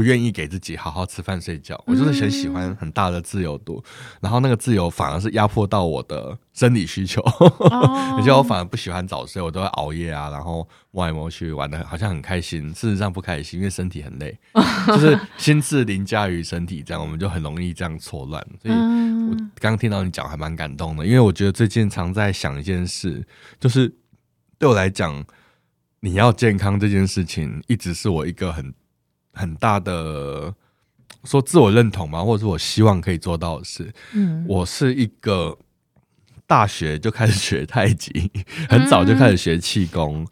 [0.00, 14.34] 不愿意给自己好好吃饭睡觉，我就是很喜欢很大的自由度，嗯、然后那个自由反而是压迫到我的生理需求，而且、哦、 我反而不喜欢早睡，我都会熬夜啊，然后摸来摸去玩的好像很开心，事实上不开心，因为身体很累，
[14.88, 18.42] 就是心智凌驾于身体，这样我们就很容易这样错乱。
[18.62, 23.22] 所以我刚刚听到你讲还蛮感动的，因为我觉得最近常在想一件事，
[23.60, 23.94] 就是
[24.58, 25.22] 对我来讲，
[26.00, 28.72] 你要健康这件事情一直是我一个很。
[29.40, 30.54] 很大的
[31.24, 33.92] 说自我认同嘛，或者是我希望可以做到的事。
[34.12, 35.56] 嗯，我是一个
[36.46, 38.30] 大学就开始学太极，
[38.68, 40.26] 很早就开始学气功。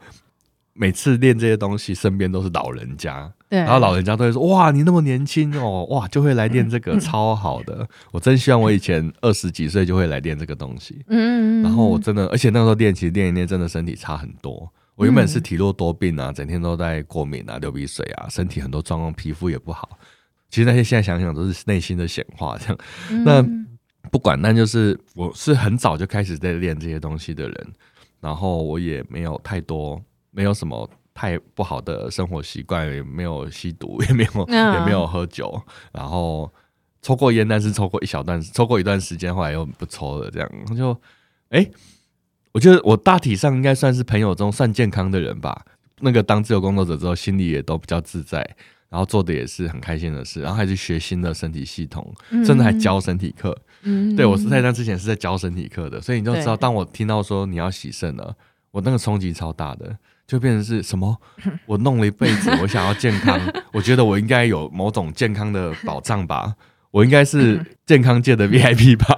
[0.81, 11.05] 每次练这些东西，身边都是老人家，对，然后老人家都会说：“哇，你那么年轻哦，哇，就会来练这个， 超好的。”我真希望我以前二十几岁就会来练这个东西。
[11.09, 14.73] 嗯，然后我真的，而且那时候练，其实练一练，真的身体差很多。
[14.99, 19.97] 我原本是体弱多病啊，整天都在过敏啊、流鼻水啊，身体很多状况，皮肤也不好。
[20.51, 22.79] 其实那些现在想想都是内心的显化，这样。
[23.25, 23.41] 那
[24.11, 27.73] 不管，那就是我是很早就开始在练这些东西的人，
[28.19, 36.53] 然后我也没有太多，没有什么太不好的生活习惯，也没有吸毒，也没有也没有喝酒，然后
[37.03, 40.91] 抽过烟，但是抽过一小段，抽过一段时间，后来又不抽了，这样就
[41.51, 41.61] 哎。
[41.61, 41.73] 欸
[42.59, 45.65] 我觉得我大体上应该算是朋友中算健康的人吧。
[46.01, 48.39] 那个当自由工作者之后，心里也都比较自在，
[48.91, 52.13] 然后做的也是很开心的事，然后还去学新的身体系统，
[52.45, 53.57] 甚至还教身体课。
[53.83, 58.35] 嗯，对，我是在那之前是在教身体课的，所以你就知道，当我听到说你要洗肾了，
[58.73, 61.17] 我那个冲击超大的，就变成是什么？
[61.65, 63.41] 我弄了一辈子，我想要健康，
[63.73, 66.57] 我觉得我应该有某种健康的保障吧，
[66.91, 69.17] 我应该是 健康界的 VIP 吧，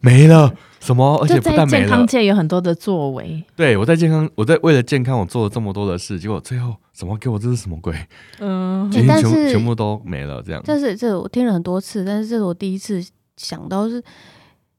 [0.00, 0.54] 没了。
[0.80, 1.16] 什么？
[1.22, 3.44] 而且不但没了，健康界有很多的作为。
[3.54, 7.38] 对，我在健康，我在为了健康，我做了这么多的事，结果最后什么给我？
[7.38, 7.94] 这是什么鬼？
[8.38, 10.62] 嗯，全全全部都没了，这样。
[10.64, 13.00] 但是这我听了很多次，但是这是我第一次
[13.36, 14.02] 想到，是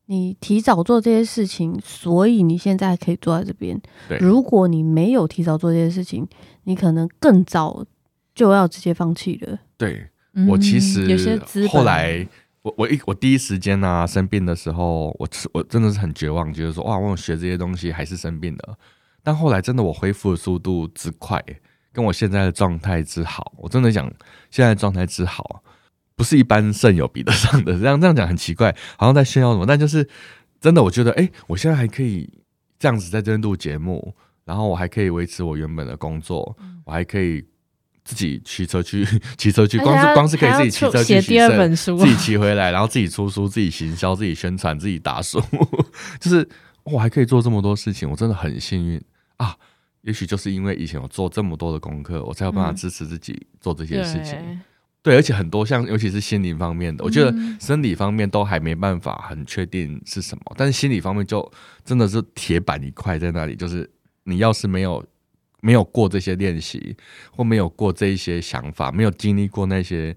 [0.07, 3.79] 你提早做这些事情，所以你现在可以坐在这边。
[4.09, 6.27] 对，如果你没有提早做这些事情，
[6.63, 7.85] 你可能更早
[8.33, 9.59] 就要直接放弃了。
[9.77, 10.07] 对，
[10.49, 12.27] 我其实有些后来。
[12.63, 18.77] 我我一我第一时间呢、啊、生病的时候，我我真的是很绝望，觉得说哇，我学这些东西还是生病了。
[19.23, 21.43] 但后来真的我恢复的速度之快，
[21.91, 24.11] 跟我现在的状态之好，我真的讲
[24.49, 25.63] 现在状态之好，
[26.15, 27.77] 不是一般肾友比得上的。
[27.79, 30.07] 这样这样讲很奇怪，好像在炫耀什么，但就是
[30.59, 32.29] 真的，我觉得哎、欸，我现在还可以
[32.77, 37.43] 这样子在这边录节目，然后我还可以维持我原本的工作，我还可以
[38.03, 39.05] 自己骑车去
[39.37, 45.41] 骑车去，光是光是可以自己骑车去写第二本书，自己骑回来，然后自己出书，自己行销，自己宣传，自己打书，
[46.19, 46.47] 就是
[46.83, 49.01] 我还可以做这么多事情，我真的很幸运
[49.37, 49.55] 啊！
[50.01, 54.33] 也许就是因为以前我做这么多的功课，我才有办法支持自己做这些事情。
[54.39, 54.59] 嗯、
[55.03, 61.51] 对，对，而且很多像尤其是心灵方面的，我觉得生理方面都还没办法很确定是什么，但是心理方面就
[61.85, 63.87] 真的是铁板一块在那里，就是
[64.23, 65.05] 你要是没有。
[65.61, 66.95] 没有过这些练习，
[67.31, 70.13] 或没有过这一些想法，没有经历过那些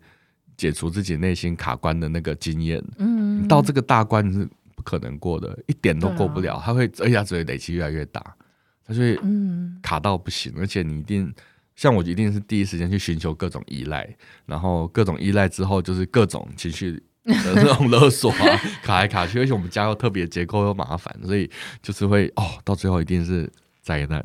[0.57, 6.61] 解除自己内心卡关的那个经验，嗯，到这个大关是不可能过的，一点都过不了。
[6.65, 8.21] 它会，而且它只会累积越来越大，
[8.87, 9.19] 它就会
[9.83, 10.53] 卡到不行。
[10.57, 11.33] 而且你一定
[11.77, 14.09] 像我，一定是第一时间去寻求各种依赖，
[14.47, 16.93] 然后各种依赖之后就是各种情绪
[17.25, 19.41] 的这种勒索啊， 卡来卡去。
[19.41, 21.51] 而且我们家又特别结构又麻烦，所以
[21.83, 23.51] 就是会哦，到最后一定是
[23.83, 24.25] 灾难。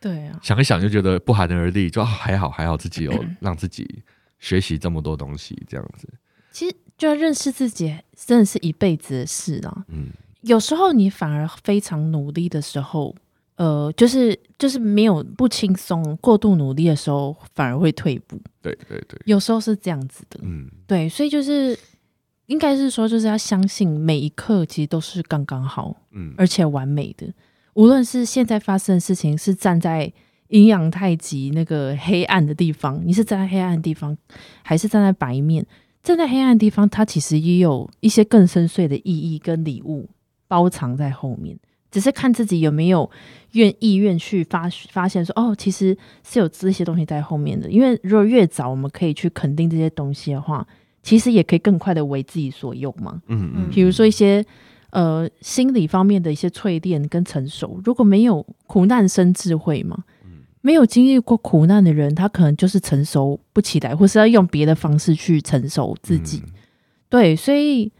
[0.00, 4.02] 对啊，想一想就觉得不寒而栗，就还好还好自己有 让自己
[4.38, 6.08] 学习这么多东西，这样子。
[6.50, 9.84] 其实就要认识自己，真的是一辈子的事啊。
[9.88, 10.08] 嗯，
[10.40, 13.14] 有时候你反而非常努力的时候，
[13.56, 18.40] 呃，就是就是没有不轻松，过度努力的时候反而会退步。
[18.62, 20.40] 对对对，有时候是这样子的。
[20.42, 21.78] 嗯，对，所以就是
[22.46, 27.32] 应该是说，就是要相信每一刻其实都是刚刚好，嗯，而且完美的。
[27.74, 30.12] 无论是现在发生的事情，是站在
[30.48, 34.16] 阴阳太极那个黑暗的地方，你是站在黑暗的地方，
[34.62, 35.64] 还是站在白面？
[36.02, 40.08] 站在黑暗的地方，它其实也有一些更深邃的意义跟礼物
[40.48, 41.56] 包藏在后面，
[41.90, 43.08] 只是看自己有没有
[43.52, 47.70] 愿意愿去发发现说，哦，其实是有这些东西在后面的。
[47.70, 50.66] 因为如果越早我们可以去肯定这些东西的话，
[51.02, 53.22] 其实也可以更快的为自己所用嘛。
[53.28, 54.44] 嗯嗯，比如说一些。
[54.90, 60.04] 呃，心理方面的一些淬炼跟成熟，如果没有苦难生智慧嘛，
[60.62, 66.42] 没有经历过苦难的人，他可能就是成熟不起来，或是要用别的方式去成熟自己。
[66.44, 66.52] 嗯、
[67.08, 67.90] 对，所以，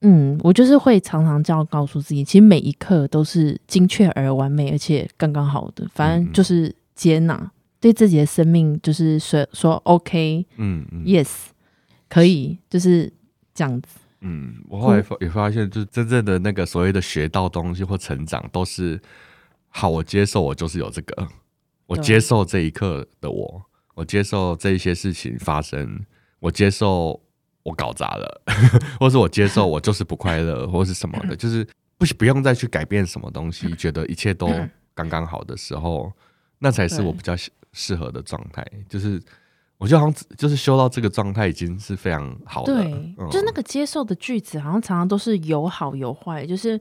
[0.00, 5.86] 嗯，我就是会常常这样告诉自己，其实每一刻都是精确而完美，而且刚刚好的。
[5.94, 11.28] 反正就是接纳，对自己的生命就是说说 OK，嗯嗯，Yes，
[12.08, 13.12] 可以，就是
[13.54, 13.88] 这样子。
[14.20, 19.00] 嗯，我后来也发现，就是真正的那个所谓的学到东西或成长，都是
[19.68, 21.28] 好，我接受我就是有这个，
[21.86, 23.62] 我接受这一刻的我，
[23.94, 26.04] 我接受这一些事情发生，
[26.40, 27.20] 我接受
[27.62, 28.42] 我搞砸了，
[28.98, 31.64] 或是我接受我就是不快乐， 或是什么的，就是
[31.96, 34.48] 不不用再去改变什么东西，觉得一切都
[34.94, 36.12] 刚刚好的时候，
[36.58, 37.36] 那才是我比较
[37.72, 39.22] 适合的状态，就是。
[39.78, 46.44] 我觉得好像就是修到这个状态已经是非常好的，对，嗯、就是那个接受的句子，好像常常都是有好有坏。
[46.44, 46.80] 就是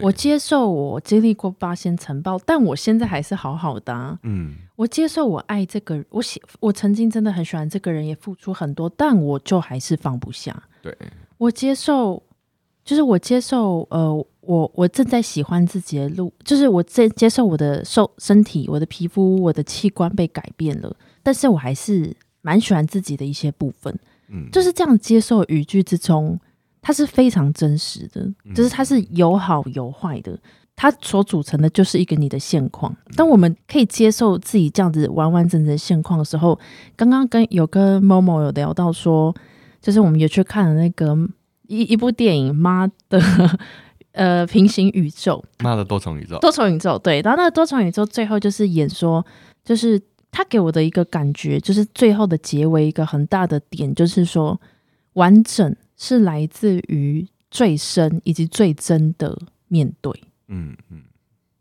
[0.00, 4.18] 我接受我经历过八仙尘爆，但我现在还是好好的、啊。
[4.22, 10.62] 嗯，我接受我爱这个，我喜我曾经真的很喜欢这个人，也付出很多，但我就还是放不下。
[10.80, 10.96] 对，
[11.36, 12.22] 我接受，
[12.82, 22.16] 就是我接受，呃，我我正在喜欢自己的路，就是我在接受我的受身体、我的皮肤、我的器官被改变了，但是我还是。
[22.42, 23.92] 蛮喜欢自己的一些部分，
[24.28, 26.38] 嗯，就是这样接受语句之中，
[26.80, 30.38] 它是非常真实的，就是它是有好有坏的，
[30.76, 32.96] 它所组成的就是一个你的现况。
[33.16, 36.58] 当我们可以接受自己这样子完完整整的现况的时候，
[36.96, 39.34] 刚刚跟有跟 Momo 有聊到说，
[39.80, 41.16] 就是我们也去看了那个
[41.66, 43.20] 一一部电影《妈的》
[44.12, 49.26] 呃平行宇宙，妈的多重宇宙，多重宇宙对，然后那个多重宇宙最后就是演说
[49.64, 50.00] 就是。
[50.30, 54.60] 他给我的一个感觉，就是最后的结尾一个很大的点，就是说
[55.14, 59.38] 完整是来自于最深以及最真的
[59.68, 60.12] 面对。
[60.48, 61.02] 嗯嗯，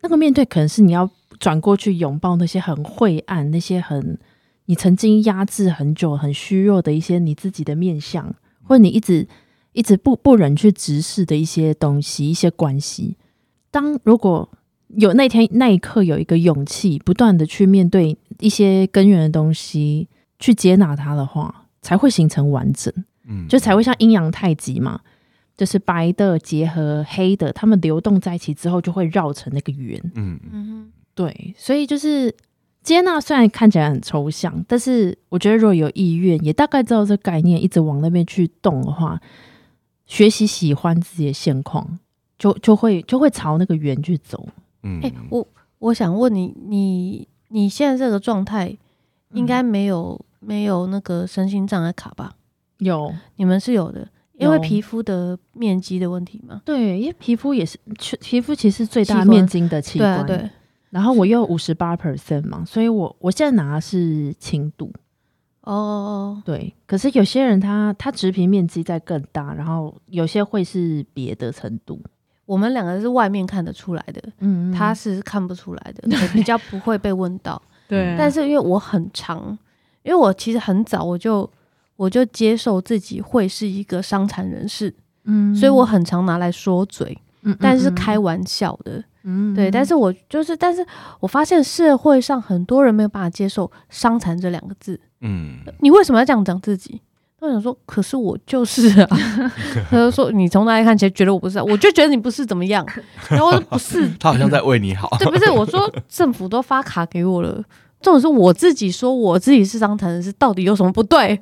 [0.01, 4.19] 那个面对可能是你要转过去拥抱那些很晦暗、那些很
[4.65, 9.27] 你曾经压制很久、很虚弱的一些你自己的面相，或者你一直
[9.73, 13.17] 一直不不忍去直视的一些东西、一些关系。
[13.71, 14.49] 当如果
[14.89, 20.07] 有那天那一刻有一个勇气，不断的去面对一些根源的东西，
[20.39, 22.93] 去接纳它的话，才会形成完整。
[23.29, 25.01] 嗯，就才会像阴阳太极嘛，
[25.55, 30.01] 就是白的结合黑的，它们流动在一起之后，就会绕成那个圆。
[30.15, 31.53] 嗯嗯，对。
[31.57, 32.33] 所以就是
[32.81, 39.19] 接纳，虽然看起来很抽象，但是我觉得如果有意愿，也大概知道这个概念，一直往那边去动的话，
[40.05, 41.99] 学习喜欢自己的现况，
[42.39, 44.47] 就就会就会朝那个圆去走。
[44.83, 45.45] 嗯，哎、欸，我
[45.79, 48.77] 我想问你，你你现在这个状态
[49.33, 52.33] 应该没有、嗯、没有那个身心障碍卡吧？
[52.79, 56.61] 有，你们是有的，因为皮肤的面积的问题嘛。
[56.63, 57.77] 对，因为皮肤也是，
[58.21, 60.25] 皮肤其实最大面积的器官。
[60.25, 60.49] 对，对，
[60.89, 64.91] 然后我又五十八 percent 嘛，所以我我现在拿的是轻度。
[65.61, 66.73] 哦，对。
[66.85, 72.01] 可是有些人他他植皮面积在更大，然后有些会是别的程度。
[72.47, 77.61] 我们两个是外面看得出来的，嗯，他是看不出来的， 比较不会被问到。
[77.87, 79.55] 对，但是因为我很长，
[80.01, 81.47] 因为我其实很早我就
[81.97, 84.91] 我就接受自己会是一个伤残人士，
[85.25, 90.85] 嗯，所以我很常拿来说嘴，嗯，但是开玩笑的，嗯，对，但是我就是，但是
[91.19, 97.01] 我发现社会上很多人没有办法接受“伤残”这两个字，嗯，你为什么要这样讲自己？
[97.39, 99.07] 我想说，可是我就是啊。
[99.89, 101.63] 他就说，你从哪里看起来觉得我不是啊？
[101.63, 102.85] 我就觉得你不是怎么样。
[103.29, 105.07] 然后我说不是，他好像在为你好。
[105.19, 107.63] 对，不是我说政府都发卡给我了，
[108.01, 111.39] 这种是我自己说我自己是伤残人士，到底有什么不对？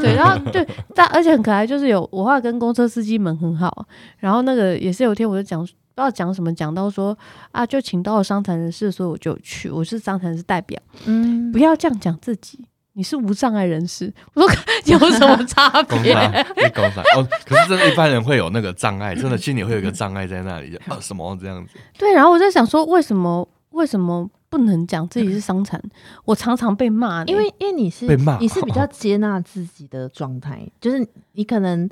[0.00, 3.86] 对，然后对，但而且很可爱，就是有我后来跟公车司机们很好。
[4.18, 7.16] 然后那个也是有一天我就讲不知道讲什么，讲到说
[7.52, 10.80] 啊，就请到了伤残人士，所以我就去，我是伤残人士代表。
[11.04, 12.64] 嗯，不要这样讲自己。
[12.96, 14.50] 你是无障碍人士，我说
[14.86, 16.14] 有什么差 别？
[16.14, 21.72] 哦，可是真的，一般人会有那个障碍，真的心里会有一个障碍在那里，啊，什么这样子？
[21.98, 25.80] 对，然后我在想说，为什么为什么不能讲自己是伤残？
[26.24, 31.88] 我常常被骂，因为因为你是被骂，你是比较接纳自己的状态，就是你可能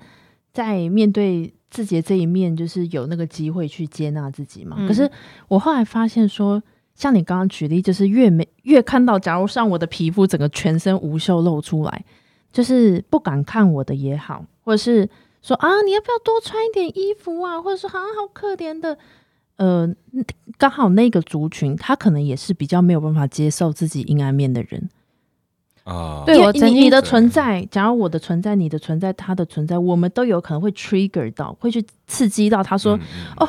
[0.52, 4.76] 在面对自己的这一面，就是有那个机会去接纳自己嘛。
[4.86, 5.10] 可是
[5.48, 6.62] 我后来发现说。
[6.94, 12.04] 像你刚刚举例，就是越没越看到，假如像我的皮肤整个全身无袖露出来，
[12.52, 15.08] 就是不敢看我的也好，或者是
[15.40, 17.60] 说啊，你要不要多穿一点衣服啊？
[17.60, 18.96] 或者说好像好可怜的，
[19.56, 19.88] 呃，
[20.58, 24.88] 刚好那个族群他可能也是比较没有办法接受自己阴暗面的人
[25.84, 26.22] 啊。
[26.26, 33.00] 对，我你你的存在，假如我的存在，你的存在，他的存在，我们都有可能会 trigger 到，会去刺激到他说，嗯、
[33.38, 33.48] 哦，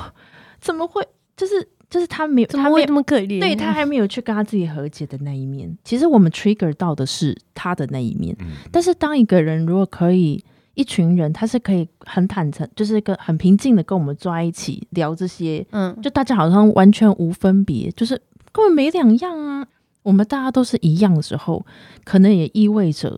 [0.60, 1.06] 怎么会？
[1.36, 1.68] 就是。
[1.94, 5.72] 就是他没有，他会这么可怜，对他还没有去跟他自己和解的那一面。
[5.84, 8.36] 其实我们 trigger 到的是他的那一面。
[8.39, 18.20] 嗯、但是当一个人如果可以，一群人他是可以很坦诚，就是一个很平静的跟我们坐在一起聊这些，嗯，就大家好像完全无分别，就是
[18.52, 19.68] 根本没两样啊。
[20.02, 21.64] 我们大家都是一样的时候，
[22.04, 23.16] 可能也意味着，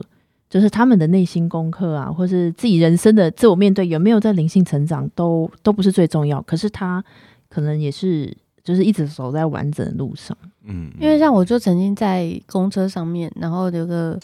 [0.49, 6.41] 就是他们的内心功课啊，或是自己人生的自我面对有没有在灵性成长，都都不是最重要。
[6.41, 7.01] 可是他
[7.47, 8.35] 可能也是。
[8.65, 14.19] 就是一直走在完整的路上，嗯，因为像我就曾经在公车上面，然后有个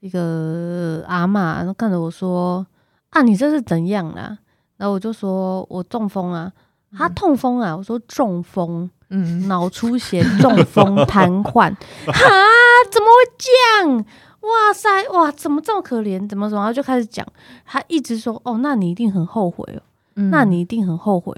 [0.00, 2.64] 一个阿嬷，然后看着我说
[3.08, 4.36] ：“啊，你这是怎样啦？”
[4.76, 6.52] 然后我就说：“我中风啊，
[6.94, 12.14] 他痛风啊。”我说：“中风，嗯，脑出血，中风，瘫痪，哈，
[12.92, 13.50] 怎么会这
[13.88, 14.04] 样？
[14.42, 16.28] 哇塞，哇，怎么这么可怜？
[16.28, 17.26] 怎么怎么？”然后就开始讲，
[17.64, 19.80] 他一直说：“哦，那你一定很后悔哦，
[20.16, 21.34] 嗯、那你一定很后悔。”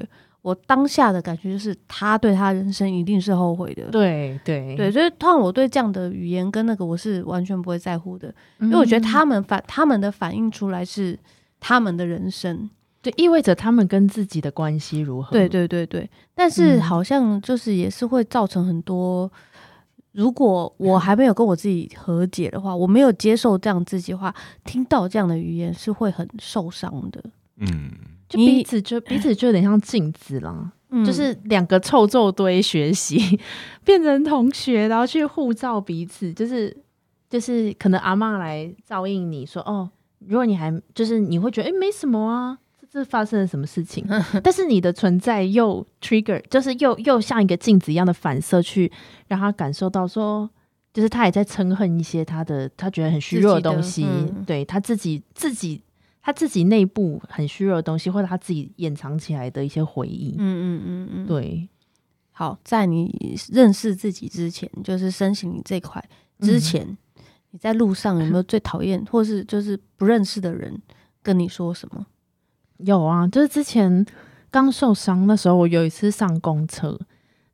[0.49, 3.91] 我当下的感觉就是，他对他人生一定是后悔的。
[3.91, 11.19] 对对对，所以通常我对这样的语言跟那个我是完全不会在乎的，嗯、因为我觉得他们反他们的反应出来是
[11.61, 12.71] 他们的人生，
[13.03, 15.33] 就意味着他们跟自己的关系如何。
[15.33, 19.27] 对对对对，但是好像就是也是会造成很多。
[19.27, 19.31] 嗯、
[20.13, 24.35] 如果我还没有跟我自己和解的话，我没有接受这样自己的话，
[24.65, 27.23] 听到这样的语言是会很受伤的。
[27.59, 27.91] 嗯。
[28.29, 33.41] 就彼此就彼此就有点像镜子啦，嗯、就是两个臭皱堆学习，
[33.83, 36.77] 变成同学，然后去互照彼此，就是
[37.31, 39.89] 就是可能阿妈来照应你说哦，
[40.27, 44.07] 如果你还就是你会觉得哎、欸、没什么啊，这这发生了什么事情？
[44.45, 48.93] 但是你的存在又 trigger，就是又又像一个镜子一样的反射，去
[49.29, 50.51] 让他感受到说，
[50.93, 55.81] 就是他也在憎恨一些他的他觉得很虚弱的东西，嗯、对他自己自己。
[56.29, 60.35] 他自己内部很虚弱的东西，或者他自己掩藏起来的一些回忆。
[60.37, 61.67] 嗯嗯嗯嗯，对。
[62.33, 66.07] 好，在你认识自己之前，就是身心灵这块
[66.41, 66.97] 之前，嗯、
[67.53, 70.79] 你在路上有没有最讨厌，或是就是不认识的人
[71.23, 72.07] 跟你说什么？
[72.77, 74.05] 有啊，就是之前
[74.51, 77.01] 刚受伤的时候，我有一次上公车，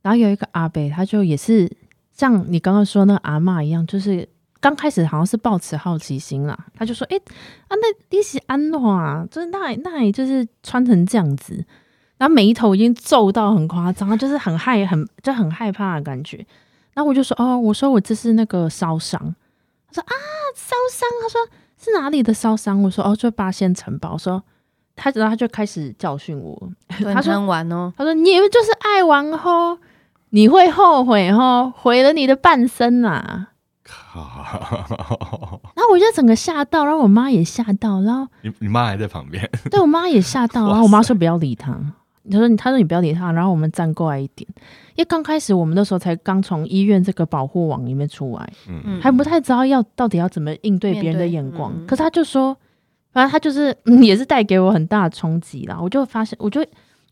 [0.02, 1.70] 然后有一个阿伯，他就也是
[2.10, 4.28] 像你刚刚说那个阿妈一样，就是。
[4.64, 7.22] 刚开始好像是抱持好奇心啦，他就说：“哎、欸，
[7.68, 11.62] 啊，那你是安诺啊，就是那那也就是穿成这样子，
[12.16, 16.38] 然后眉头已经皱到很夸张，就是很害很就很害怕的感觉。”
[16.94, 19.20] 然后我就说：“哦，我说我这是那个烧伤。”
[19.92, 20.12] 他说：“啊，
[20.56, 21.38] 烧伤？”他说
[21.76, 24.42] ：“是哪里的烧伤？”我说：“哦，就八仙城堡。”我说
[24.96, 29.76] ：“他，然后他就开始教训我。” 他说：“玩哦。”他说：“你们就是爱玩吼，
[30.30, 33.48] 你会后悔吼，毁了你的半生啊。”
[35.74, 41.72] 然后我就整个吓到，然后我妈也吓到，然后你你妈还在旁边，对我妈也吓到， 然后我妈说不要理他，
[42.30, 44.48] 她说她说你不要理他，然后我们站过来一点。
[44.96, 51.72] 因为刚开始我们那时候才刚从医院这个保护网里面出来，嗯，还不太知道要到底要怎么应对别人的眼光。
[51.74, 52.56] 嗯、可是他就说，
[53.12, 55.76] 反正他就是、嗯、也是带给我很大的冲击啦。
[55.80, 56.64] 我就发现，我就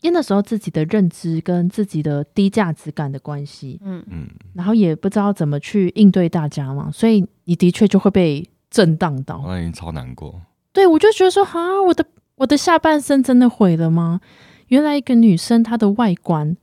[0.03, 9.41] 因为那时候自己的认知跟自己的低价值感的关系，嗯嗯，然后也不知道怎么去应对大家嘛，所以你的确就会被震荡到。
[9.47, 10.41] 我已经超难过。
[10.73, 14.19] 对，我就觉得说，哈，我的我的下半身真的毁了吗？
[14.67, 16.57] 原来一个女生她的外观，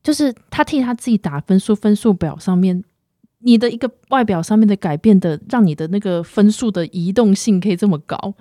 [0.00, 2.84] 就是她替她自己打分数，分数表上面
[3.40, 8.34] 你的一个外表上面的改变的，让你的那个分数的移动性可以这么高。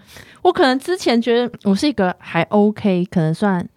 [0.44, 3.68] 我可能之前觉得我是一个还 OK，可能算。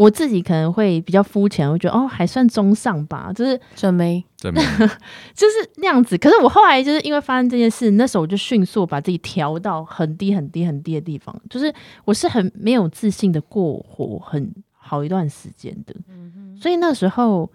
[0.00, 4.58] 我自己可能会比较肤浅，我觉得哦还算中上吧，就是准没准没，
[5.36, 6.16] 就是那样子。
[6.16, 11.70] 可是我后来就是因为发生这件事，那时候我就迅速把自己调到很低很低很低的地方，就是
[12.06, 15.94] 我是很没有自信的过活很好一段时间的。
[16.08, 17.50] 嗯哼，所以那时候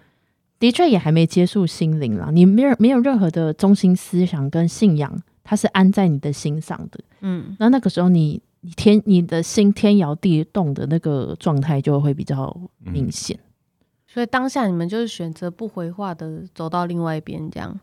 [0.60, 5.12] 的确也还没接触心灵啦，你没有没有任何的中心思想跟信仰，
[5.44, 7.00] 它是安在你的心上的。
[7.22, 8.40] 嗯，那那个时候你。
[8.66, 13.46] 你天，你的心天摇地动的那个状态就会比较明显，嗯，
[14.08, 17.80] 所以当下你们就是选择不回话的走到另外一边，这样。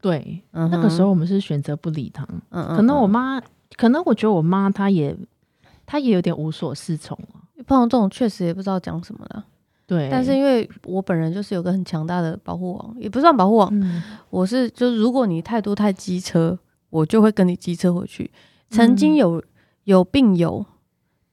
[0.00, 2.22] 对，嗯、那个时候我们是选择不理他。
[2.50, 3.42] 嗯嗯，可能我妈，
[3.76, 5.16] 可能我觉得我妈她也，
[5.84, 7.42] 她也有点无所适从啊。
[7.66, 9.44] 碰到这种确实也不知道讲什么了。
[9.86, 14.00] 对，但是因为我本人就是有个很强大的保护网，也不算保护网，嗯、
[14.30, 16.56] 我是就是如果你态度太机车，
[16.90, 18.30] 我就会跟你机车回去。
[18.70, 19.42] 曾经有。
[19.84, 20.64] 嗯有病友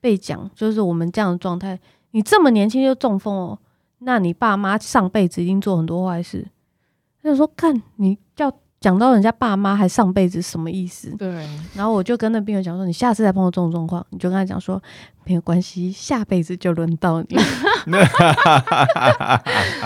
[0.01, 1.79] 被讲，就是我们这样的状态。
[2.11, 3.59] 你这么年轻就中风哦，
[3.99, 6.47] 那你爸妈上辈子一定做很多坏事。
[7.21, 11.47] 他就说：“看你要讲到人家爸妈还上辈子什么意思？”对。
[11.75, 14.81] 然后我就跟那病友讲说：“你下次再碰到这种状况，你就跟他讲说
[15.25, 17.37] 没有关系，下辈子就轮到你。”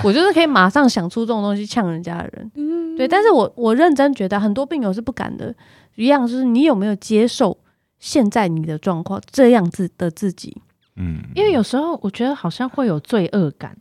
[0.05, 2.51] 我就是可以马上想出这种东西呛人家的人。
[2.55, 3.05] 嗯，对。
[3.05, 5.53] 但是我我认真觉得很多病友是不敢的，
[5.95, 7.57] 一样就是你有没有接受？
[8.03, 10.61] 现在你的状况这样子的自己，
[10.97, 13.77] 嗯，因为有时候我觉得好像会有罪恶感，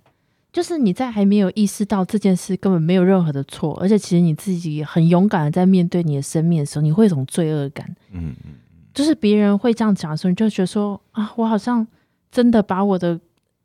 [0.53, 8.53] 就是你在还没有意识到这件事根本没有任何的错，而且其实你自己很勇敢的在面对你的生命的时候，你会有一种罪恶感，嗯嗯，
[8.95, 11.85] 就是别人会这样讲的时候，你就觉得说啊，我好像
[12.31, 13.19] 真的把我的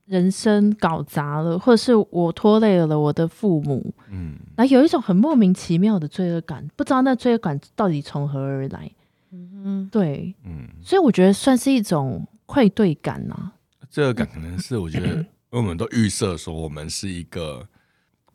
[0.05, 8.89] 人生搞砸了，或者是我拖累了我的父母，嗯，然后有一种很莫名其妙的罪恶感，不知道那罪恶感到底从何而来。
[9.31, 13.53] 嗯，对，嗯，所以我觉得算是一种愧对感呐、啊。
[13.89, 15.15] 这个感可能是我觉得， 因
[15.51, 17.67] 为我们都预设说我们是一个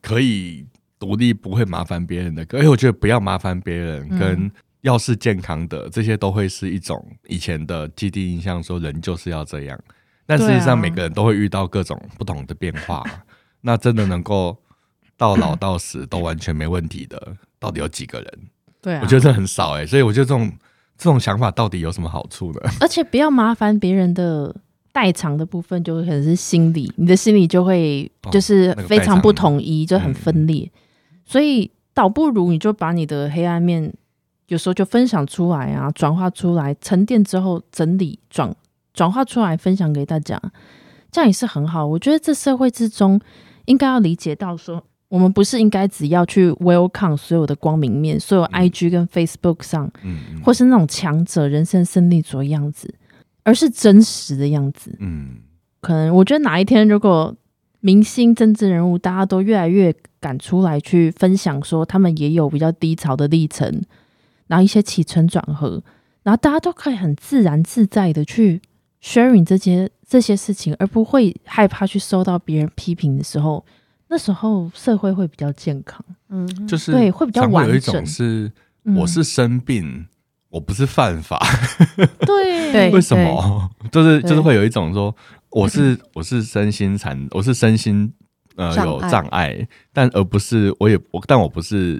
[0.00, 0.66] 可以
[0.98, 9.78] 独立、不会麻烦别人的，而且我觉得不要麻烦别人跟要是健康的这些都会是一种以前的既定印象，说人就是要这样。
[10.26, 13.04] 但实际上，每个人都会遇到各种不同的变化。
[13.60, 14.56] 那真的能够
[15.16, 18.38] 到老到死都完全没问题的，到底有几个人？
[18.80, 20.52] 对啊，我觉得这很少哎、欸，所以我觉得这种。
[21.02, 22.60] 这种想法到底有什么好处呢？
[22.80, 24.54] 而且不要麻烦别人的
[24.92, 30.70] 代偿的部分，就可能是心理，你的心理就会就是非常不统一，就很分裂。
[31.24, 33.92] 所以倒不如你就把你的黑暗面，
[34.46, 38.54] 有时候就分享出来啊，转化出来，沉淀之后整理转
[38.94, 40.40] 转化出来，分享给大家，
[41.10, 41.84] 这样也是很好。
[41.84, 43.20] 我觉得这社会之中
[43.64, 44.84] 应该要理解到说。
[45.12, 52.94] 我们不是应该只要去 welcome 所有的光明面，所有 IG 跟 Facebook 上，嗯嗯、或是那种强者、人生胜利组的样子，
[53.42, 54.96] 而是真实的样子。
[55.00, 55.36] 嗯，
[55.82, 57.36] 可能我觉得哪一天，如果
[57.80, 63.82] 明星、政治人物大家都越来越敢出来去分享，说他们也有比较低潮的历程，
[64.46, 65.82] 然后一些起承转合，
[66.22, 68.62] 然后大家都可以很自然自在的去
[69.02, 73.62] sharing 这些这些事情，而不会害怕去受到别人批评的时候。
[74.12, 77.70] 那时候社会会比较健康，嗯，就是对，会比较完整。
[77.70, 78.52] 有一种是，
[78.94, 80.06] 我是生病，嗯、
[80.50, 81.40] 我不是犯法，
[82.26, 82.90] 对对。
[82.92, 83.70] 为什么？
[83.90, 85.16] 就是就是会有一种说，
[85.48, 88.12] 我是我是身心残，我是身心
[88.56, 91.98] 呃有障碍，但而不是我也我，但我不是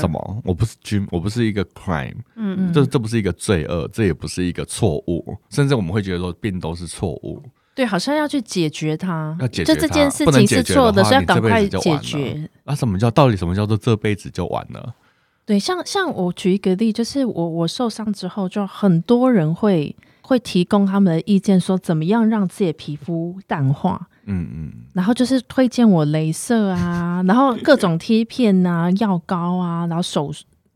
[0.00, 7.40] 什么，我不是军，我不是一个 crime，嗯嗯，这这不是一个罪恶，这也不是一个错误，甚至我们会觉得说，病都是错误。
[7.74, 12.48] 对，好像要去解决它，要解决就这件事情是错的，所以要赶快解决。
[12.64, 14.94] 啊，什么叫到底什么叫做这辈子就完了？
[15.46, 24.08] 对，像像我举一个例，就是我我受伤之后，就很多人会会提供他们的意见，说怎么样让自己的皮肤淡化。
[24.26, 30.30] 嗯嗯，然后就是推荐我镭射啊， 然后各种贴片啊、药膏啊，然后手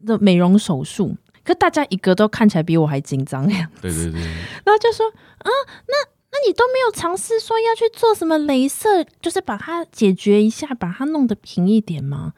[0.06, 1.14] 的美容手术，
[1.44, 3.68] 可大家一个都看起来比我还紧张呀。
[3.82, 5.04] 对对对，然后就说
[5.38, 5.50] 啊，
[5.86, 6.13] 那。
[6.34, 12.32] 那你都没有尝试说要去做什么镭射，就是把它解决一下，把它弄得平一点吗？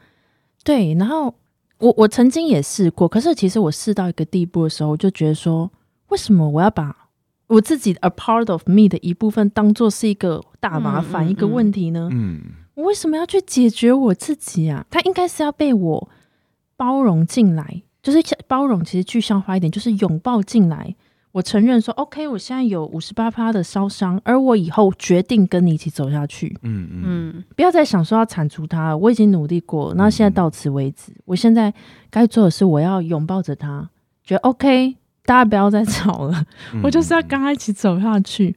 [0.62, 1.34] 对，然后
[1.78, 5.70] 我我曾经也试过，可是其实我试到一个地步的时候，我就觉得说，
[6.08, 7.08] 为什么我要把
[7.46, 12.10] 我自己 a part of me 的一部分当做是一个大麻烦、嗯、一个问题呢？
[12.12, 12.42] 嗯，
[12.74, 14.84] 我为什么要去解决我自己啊？
[14.90, 16.10] 它应该是要被我
[16.76, 20.94] 包容进来，就是包容，其实具象化一点，就是拥抱进来。
[21.36, 26.56] 我承认说，OK，我现在有五十八趴的烧伤，而我以后决定跟你一起走下去。
[26.62, 31.12] 嗯嗯，不要再想说要铲除它，我已经努力过，那现在到此为止。
[31.12, 31.70] 嗯、我现在
[32.08, 33.86] 该做的是，我要拥抱着它，
[34.24, 38.56] 觉得 OK，大家不要再吵了，嗯、 我就是要跟他一起走下去，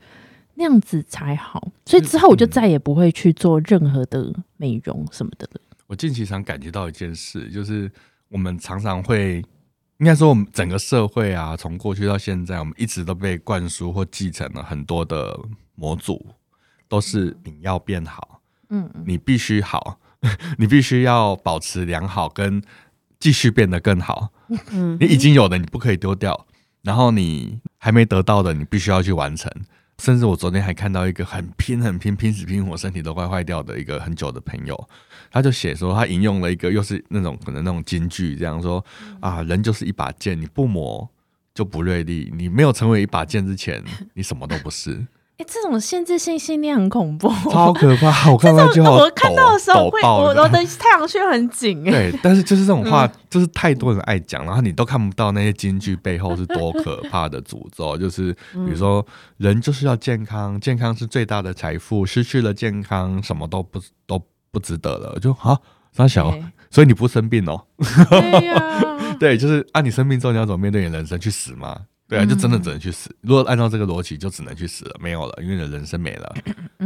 [0.56, 1.74] 那样子才好。
[1.86, 5.60] 所以之后我就再也不会去做任何的美容什么的了。
[5.88, 7.92] 我近期常感觉到一件事，就是
[8.30, 9.44] 我们常常会。
[10.00, 15.38] 应该说，我们整个社会啊，从过去到现在，我们一直都被灌输或继承了很多的
[15.76, 16.26] 模组，
[16.88, 20.00] 都是你要变好，嗯，你必须好，
[20.58, 22.62] 你必须要保持良好，跟
[23.20, 24.30] 继续变得更好。
[24.72, 26.48] 嗯，你已经有的你不可以丢掉，
[26.82, 29.52] 然后你还没得到的，你必须要去完成。
[29.98, 34.90] 甚至我昨天还看到一个很拼、很拼、拼死拼活，身体都快坏掉的一个很久的朋友，
[35.32, 38.84] 他就写说，他引用了一个又是那种可能那种金句，这样说
[39.20, 41.10] 啊，人就是一把剑，你不磨
[41.54, 45.06] 就不锐利，你没有成为一把剑之前，你什么都不是。
[45.40, 48.12] 哎，这种限制性信念很恐怖，超可怕！
[48.30, 51.82] 我看到就我看到的时候会，我我的太阳穴很紧。
[51.86, 57.96] 对，但是就是这种话，就是太多人爱讲，然后你都看不到那些金句背后是多可怕的诅咒。
[57.98, 59.06] 就是比如说，
[59.38, 64.22] 人就是要健康，健康是最大的财富，失去了健康，什么都不都
[64.52, 65.18] 不值得了。
[65.20, 66.32] 就好，三小，
[66.70, 67.66] 所以你不生病哦。
[69.20, 71.20] 对， 就是啊，你生病之后你要怎么面对你人生？
[71.20, 71.80] 去死吗？
[72.08, 73.16] 对啊，就真的只能去死。
[73.22, 76.36] 如果按照这个逻辑，就只能去死了，没有了，因为你的人生没了。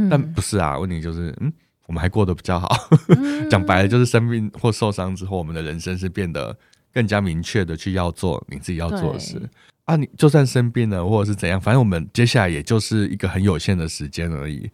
[0.09, 1.51] 但不是啊，问题就是，嗯，
[1.87, 2.69] 我们还过得比较好。
[3.49, 6.53] 讲白了，就是生病或受伤之后，我们的人生是变得
[6.93, 9.41] 更加明确的去要做你自己要做的事。
[9.85, 14.69] 啊，你就算生病了，或者是怎样，反正我们接下来也就是一个很有限的时间而已。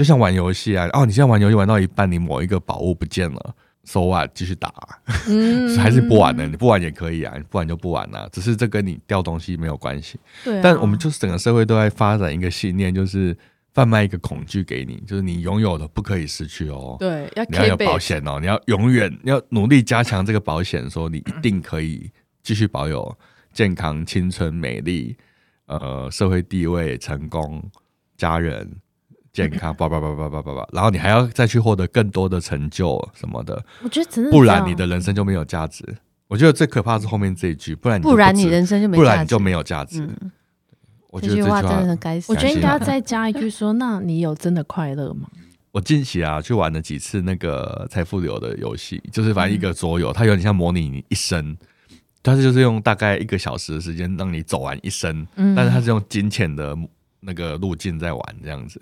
[0.00, 3.54] 就像玩游戏啊，哦，你现在玩游戏玩到一半，你某一个宝物不见了。
[3.84, 4.30] So what？
[4.32, 4.72] 继续打，
[5.28, 6.46] 嗯、 还是不玩呢？
[6.46, 8.26] 你不玩也可以啊，你不玩就不玩啊。
[8.32, 10.18] 只是这跟你掉东西没有关系。
[10.42, 13.36] 对、啊，但我们就是整个社会都在发展一个信念，就是
[13.74, 16.96] 贩卖一个恐惧给你，就是你拥有的不可以失去哦。
[16.98, 22.10] 对，要你要有保险哦，你要永远要努力加强这个保险，说你一定可以
[22.42, 23.14] 继续保有
[23.52, 25.14] 健康、青春、美丽，
[25.66, 27.62] 呃，社会地位、成功、
[28.16, 28.66] 家人。
[29.32, 35.84] 健康，叭叭叭叭叭叭叭，然后你还要再去获得更多的成就什么的，我觉得真的，不然你的人生就没有价值。
[36.26, 40.00] 我觉得最可怕是后面这一句，不然你不然你人生就没不然你就没有价值。
[40.00, 40.30] 嗯、
[41.10, 42.32] 我觉得这句话真的很该死。
[42.32, 45.28] 我觉得应该要再加一句说，那你有真的快乐吗？
[45.72, 51.56] 我近期啊去玩了几次那个财富流的游戏，就是反正一个桌游，它有点像模拟你一生，
[52.22, 56.76] 但是就是用大概一个小时的时间让你走完一生，嗯、但是它是用金钱的。
[57.20, 58.80] 那个路径在玩这样子，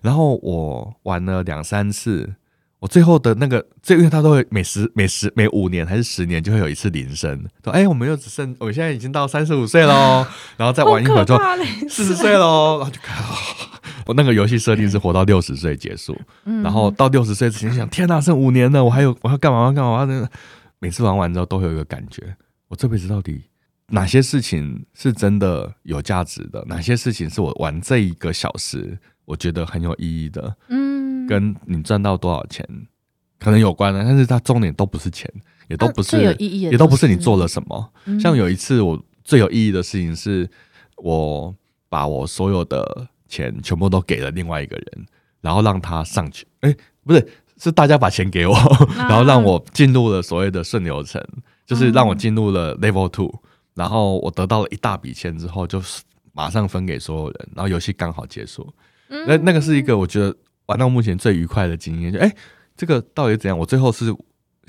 [0.00, 2.34] 然后我玩了两三次，
[2.78, 10.26] 我最后的那个，这因为他都会每十每十每五年还是十年就会有一次铃声，说哎，我们又只剩我现在已经到三十五岁喽，
[10.56, 11.38] 然后再玩一会儿就
[11.88, 13.24] 四十岁喽，然后就看，
[14.06, 20.28] 我那个游戏设定是活到六十岁结束，然后到六十岁之前想，天哪，剩五年了，我还有我要干嘛干嘛干嘛，
[20.78, 22.34] 每次玩完之后都会有一个感觉，
[22.68, 23.42] 我这辈子到底。
[23.94, 26.64] 哪些事情是真的有价值的？
[26.66, 30.56] 哪些事情是我玩这一个小时，我觉得很有意义的？
[30.68, 32.66] 嗯，跟你赚到多少钱
[33.38, 35.30] 可能有关的，但是它重点都不是钱，
[35.68, 37.92] 也都不是有意义，也都不是你做了什么。
[38.18, 40.48] 像有一次，我最有意义的事情是，
[40.96, 41.54] 我
[41.90, 45.06] 把我所有的钱全部都给了另外一个人，
[45.42, 46.46] 然后让他上去。
[46.60, 46.74] 哎，
[47.04, 47.28] 不是，
[47.58, 48.54] 是大家把钱给我，
[48.96, 51.22] 然后让我进入了所谓的顺流程，
[51.66, 53.42] 就是让我进入了 Level Two。
[53.74, 55.82] 然后我得到了一大笔钱之后，就
[56.32, 58.72] 马上分给所有人，然后游戏刚好结束。
[59.26, 60.34] 那那个是一个我觉得
[60.66, 62.12] 玩到目前最愉快的经验。
[62.12, 62.34] 就哎，
[62.76, 63.58] 这个到底怎样？
[63.58, 64.14] 我最后是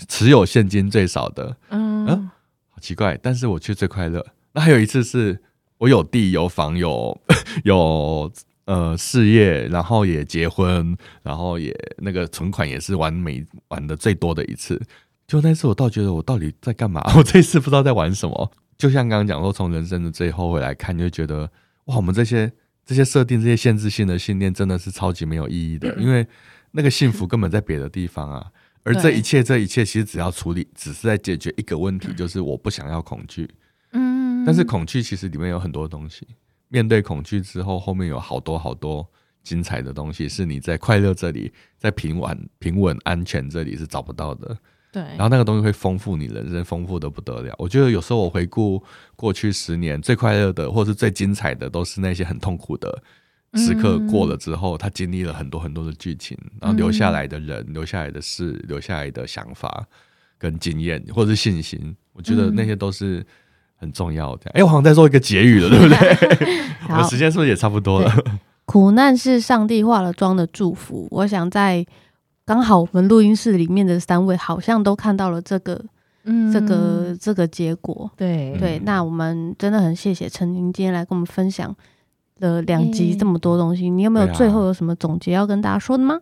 [0.08, 2.30] 持有现金最少的，嗯，
[2.70, 4.26] 好奇怪，但是我却最快乐。
[4.51, 5.41] 那还有一次是
[5.78, 7.18] 我有地有房有
[7.64, 8.30] 有
[8.66, 14.82] 呃事业，然后也结婚，然后也那个存款也是玩每玩的最多的一次。
[15.26, 17.01] 就那次我倒觉得我到底在干嘛？
[17.16, 18.51] 我这一次不知道在玩什么。
[18.84, 21.49] 就像刚刚讲说，从人生的最后回来看，就觉得
[21.86, 22.51] 哇，我们这些
[22.86, 25.95] 这些设定、这些限制性的信念，真的是超级没有意义的。
[25.95, 26.27] 因为
[26.71, 28.51] 那个幸福根本在别的地方啊，
[28.84, 33.49] 而这一切、这一切，其实只要处理，只是在解决一个问题，就是我不想要恐惧。
[33.93, 36.27] 嗯，但是恐惧其实里面有很多东西，
[36.67, 39.09] 面对恐惧之后，后面有好多好多
[39.43, 44.57] 精彩的东西，是你在快乐这里，在平稳、平稳、安全这里是找不到的。
[44.94, 47.52] 对，然后那个东西会丰富你人生，丰富的不得了。
[47.58, 48.82] 我觉得有时候我回顾
[49.16, 53.02] 过去十年，最快乐的或是最精彩的，都是那些很痛苦的
[53.56, 59.84] 时刻过了之后，他经历了很多很多的剧情，然后留下来的人、留下来的事、留下来的想法
[60.38, 63.26] 跟经验或者是信心，我觉得那些都是
[63.76, 64.52] 很重要的。
[64.52, 66.58] 哎，我好像在做一个结语了，对不对？
[66.96, 68.14] 我时间是不是也差不多了？
[68.66, 71.08] 苦难是上帝化了妆的祝福。
[71.10, 71.84] 我想在。
[72.46, 75.82] 刚好我们录音室里面的三位好像都看到了这个，
[76.26, 78.78] 嗯，这个这个结果，对对。
[78.80, 81.74] 那我们真的很谢谢陈宁今天来跟我们分享
[82.39, 83.89] 了两集这么多东西。
[83.89, 86.20] 你有没有最后有什么总结要跟大家说的吗？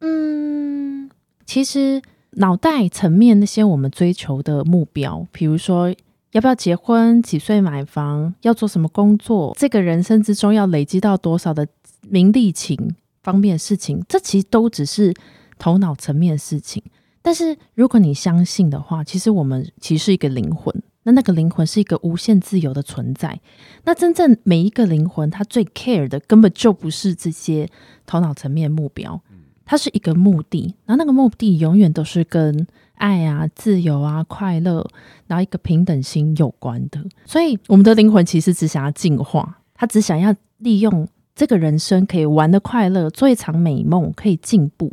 [0.00, 1.08] 嗯，
[1.46, 2.02] 其实
[2.32, 5.88] 脑袋层面那些我们追求的目标，比如说
[6.32, 11.66] 要不要结婚、几岁买房、要做什么工作，这个人生之中要累积到多少的
[12.10, 15.14] 名利情方面的事情，这其实都只是。
[15.62, 16.82] 头脑层面的事情，
[17.22, 23.40] 但是如果你相信的话，其实我们其实是一个灵魂，那那个灵魂是一个无限自由的存在。
[23.84, 27.68] 那真正每一个灵魂，它最 care 的根本就不是这些
[28.04, 29.20] 头脑层面目标，
[29.64, 30.74] 它是一个目的。
[30.84, 34.84] 然后那个目的永远都是跟爱啊、自由啊、快乐，
[35.28, 37.00] 然后一个平等心有关的。
[37.24, 41.06] 所以我们的灵魂其实只想要进化，它只想要利用
[41.36, 44.92] 这个人生可以玩的快乐，做一场美梦，可以进步。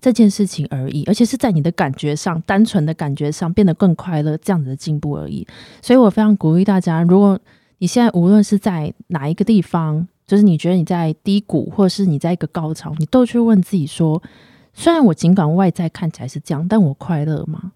[0.00, 5.46] 这件事情而已，而且是在你的感觉上，单纯的感觉上变得更快乐，这样子的进步而已。
[5.82, 7.38] 所以我非常鼓励大家，如果
[7.78, 14.22] 你现在无论是在哪一个地方，就是你觉得你在低谷，或者是你在一个高潮，你都去问自己说：
[14.74, 17.72] 虽然我尽管外在看起来是这样，但我快乐吗？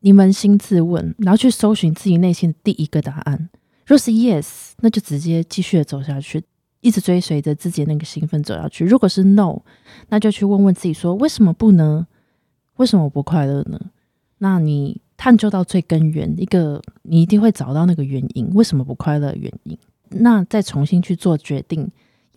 [0.00, 3.48] 你扪心自问，然后去搜寻自己内心的第一个答案。
[3.84, 6.42] 若是 yes，那就直接继续的走下去。
[6.88, 8.86] 一直追随着自己的那个兴奋走下去。
[8.86, 9.60] 如果是 no，
[10.08, 12.06] 那就去问问自己说：为什么不呢？
[12.76, 13.78] 为什么我不快乐呢？
[14.38, 19.76] 那你探究到最根源，一个你一定会找到那个原因，为什么不快乐的原因。
[20.08, 21.90] 那再重新去做决定，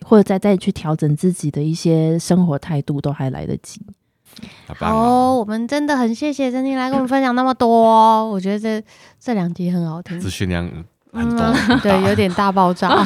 [0.03, 3.81] 或者再再去调整自己的一些生活态度，都还来得及。
[4.67, 8.29] 好，我们真的很谢谢珍妮来跟我们分享那么多。
[8.29, 8.83] 我觉得这
[9.19, 10.69] 这两集很好听，资讯量。
[11.13, 13.05] 嗯，对，有点大爆炸。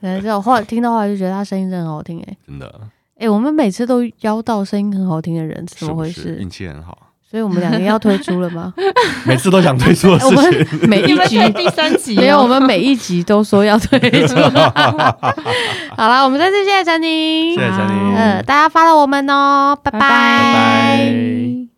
[0.00, 2.66] 嗯， 这后来听到话就觉得他声音真的很好听，哎，真的。
[3.16, 6.38] 哎、欸，我们每次都邀到声音很好听的人，怎么回事？
[6.40, 6.96] 运气很好。
[7.30, 8.74] 所以我们两个要推出了吗？
[9.24, 10.36] 每次都想推出的 事情。
[10.36, 14.34] 我们每一集第三集没有，我们每一集都说要推出。
[15.96, 18.14] 好了，我们再次谢谢陈宁，谢谢陈宁。
[18.16, 20.00] 呃，大家 follow 我们哦，拜拜。
[20.00, 21.69] 拜拜。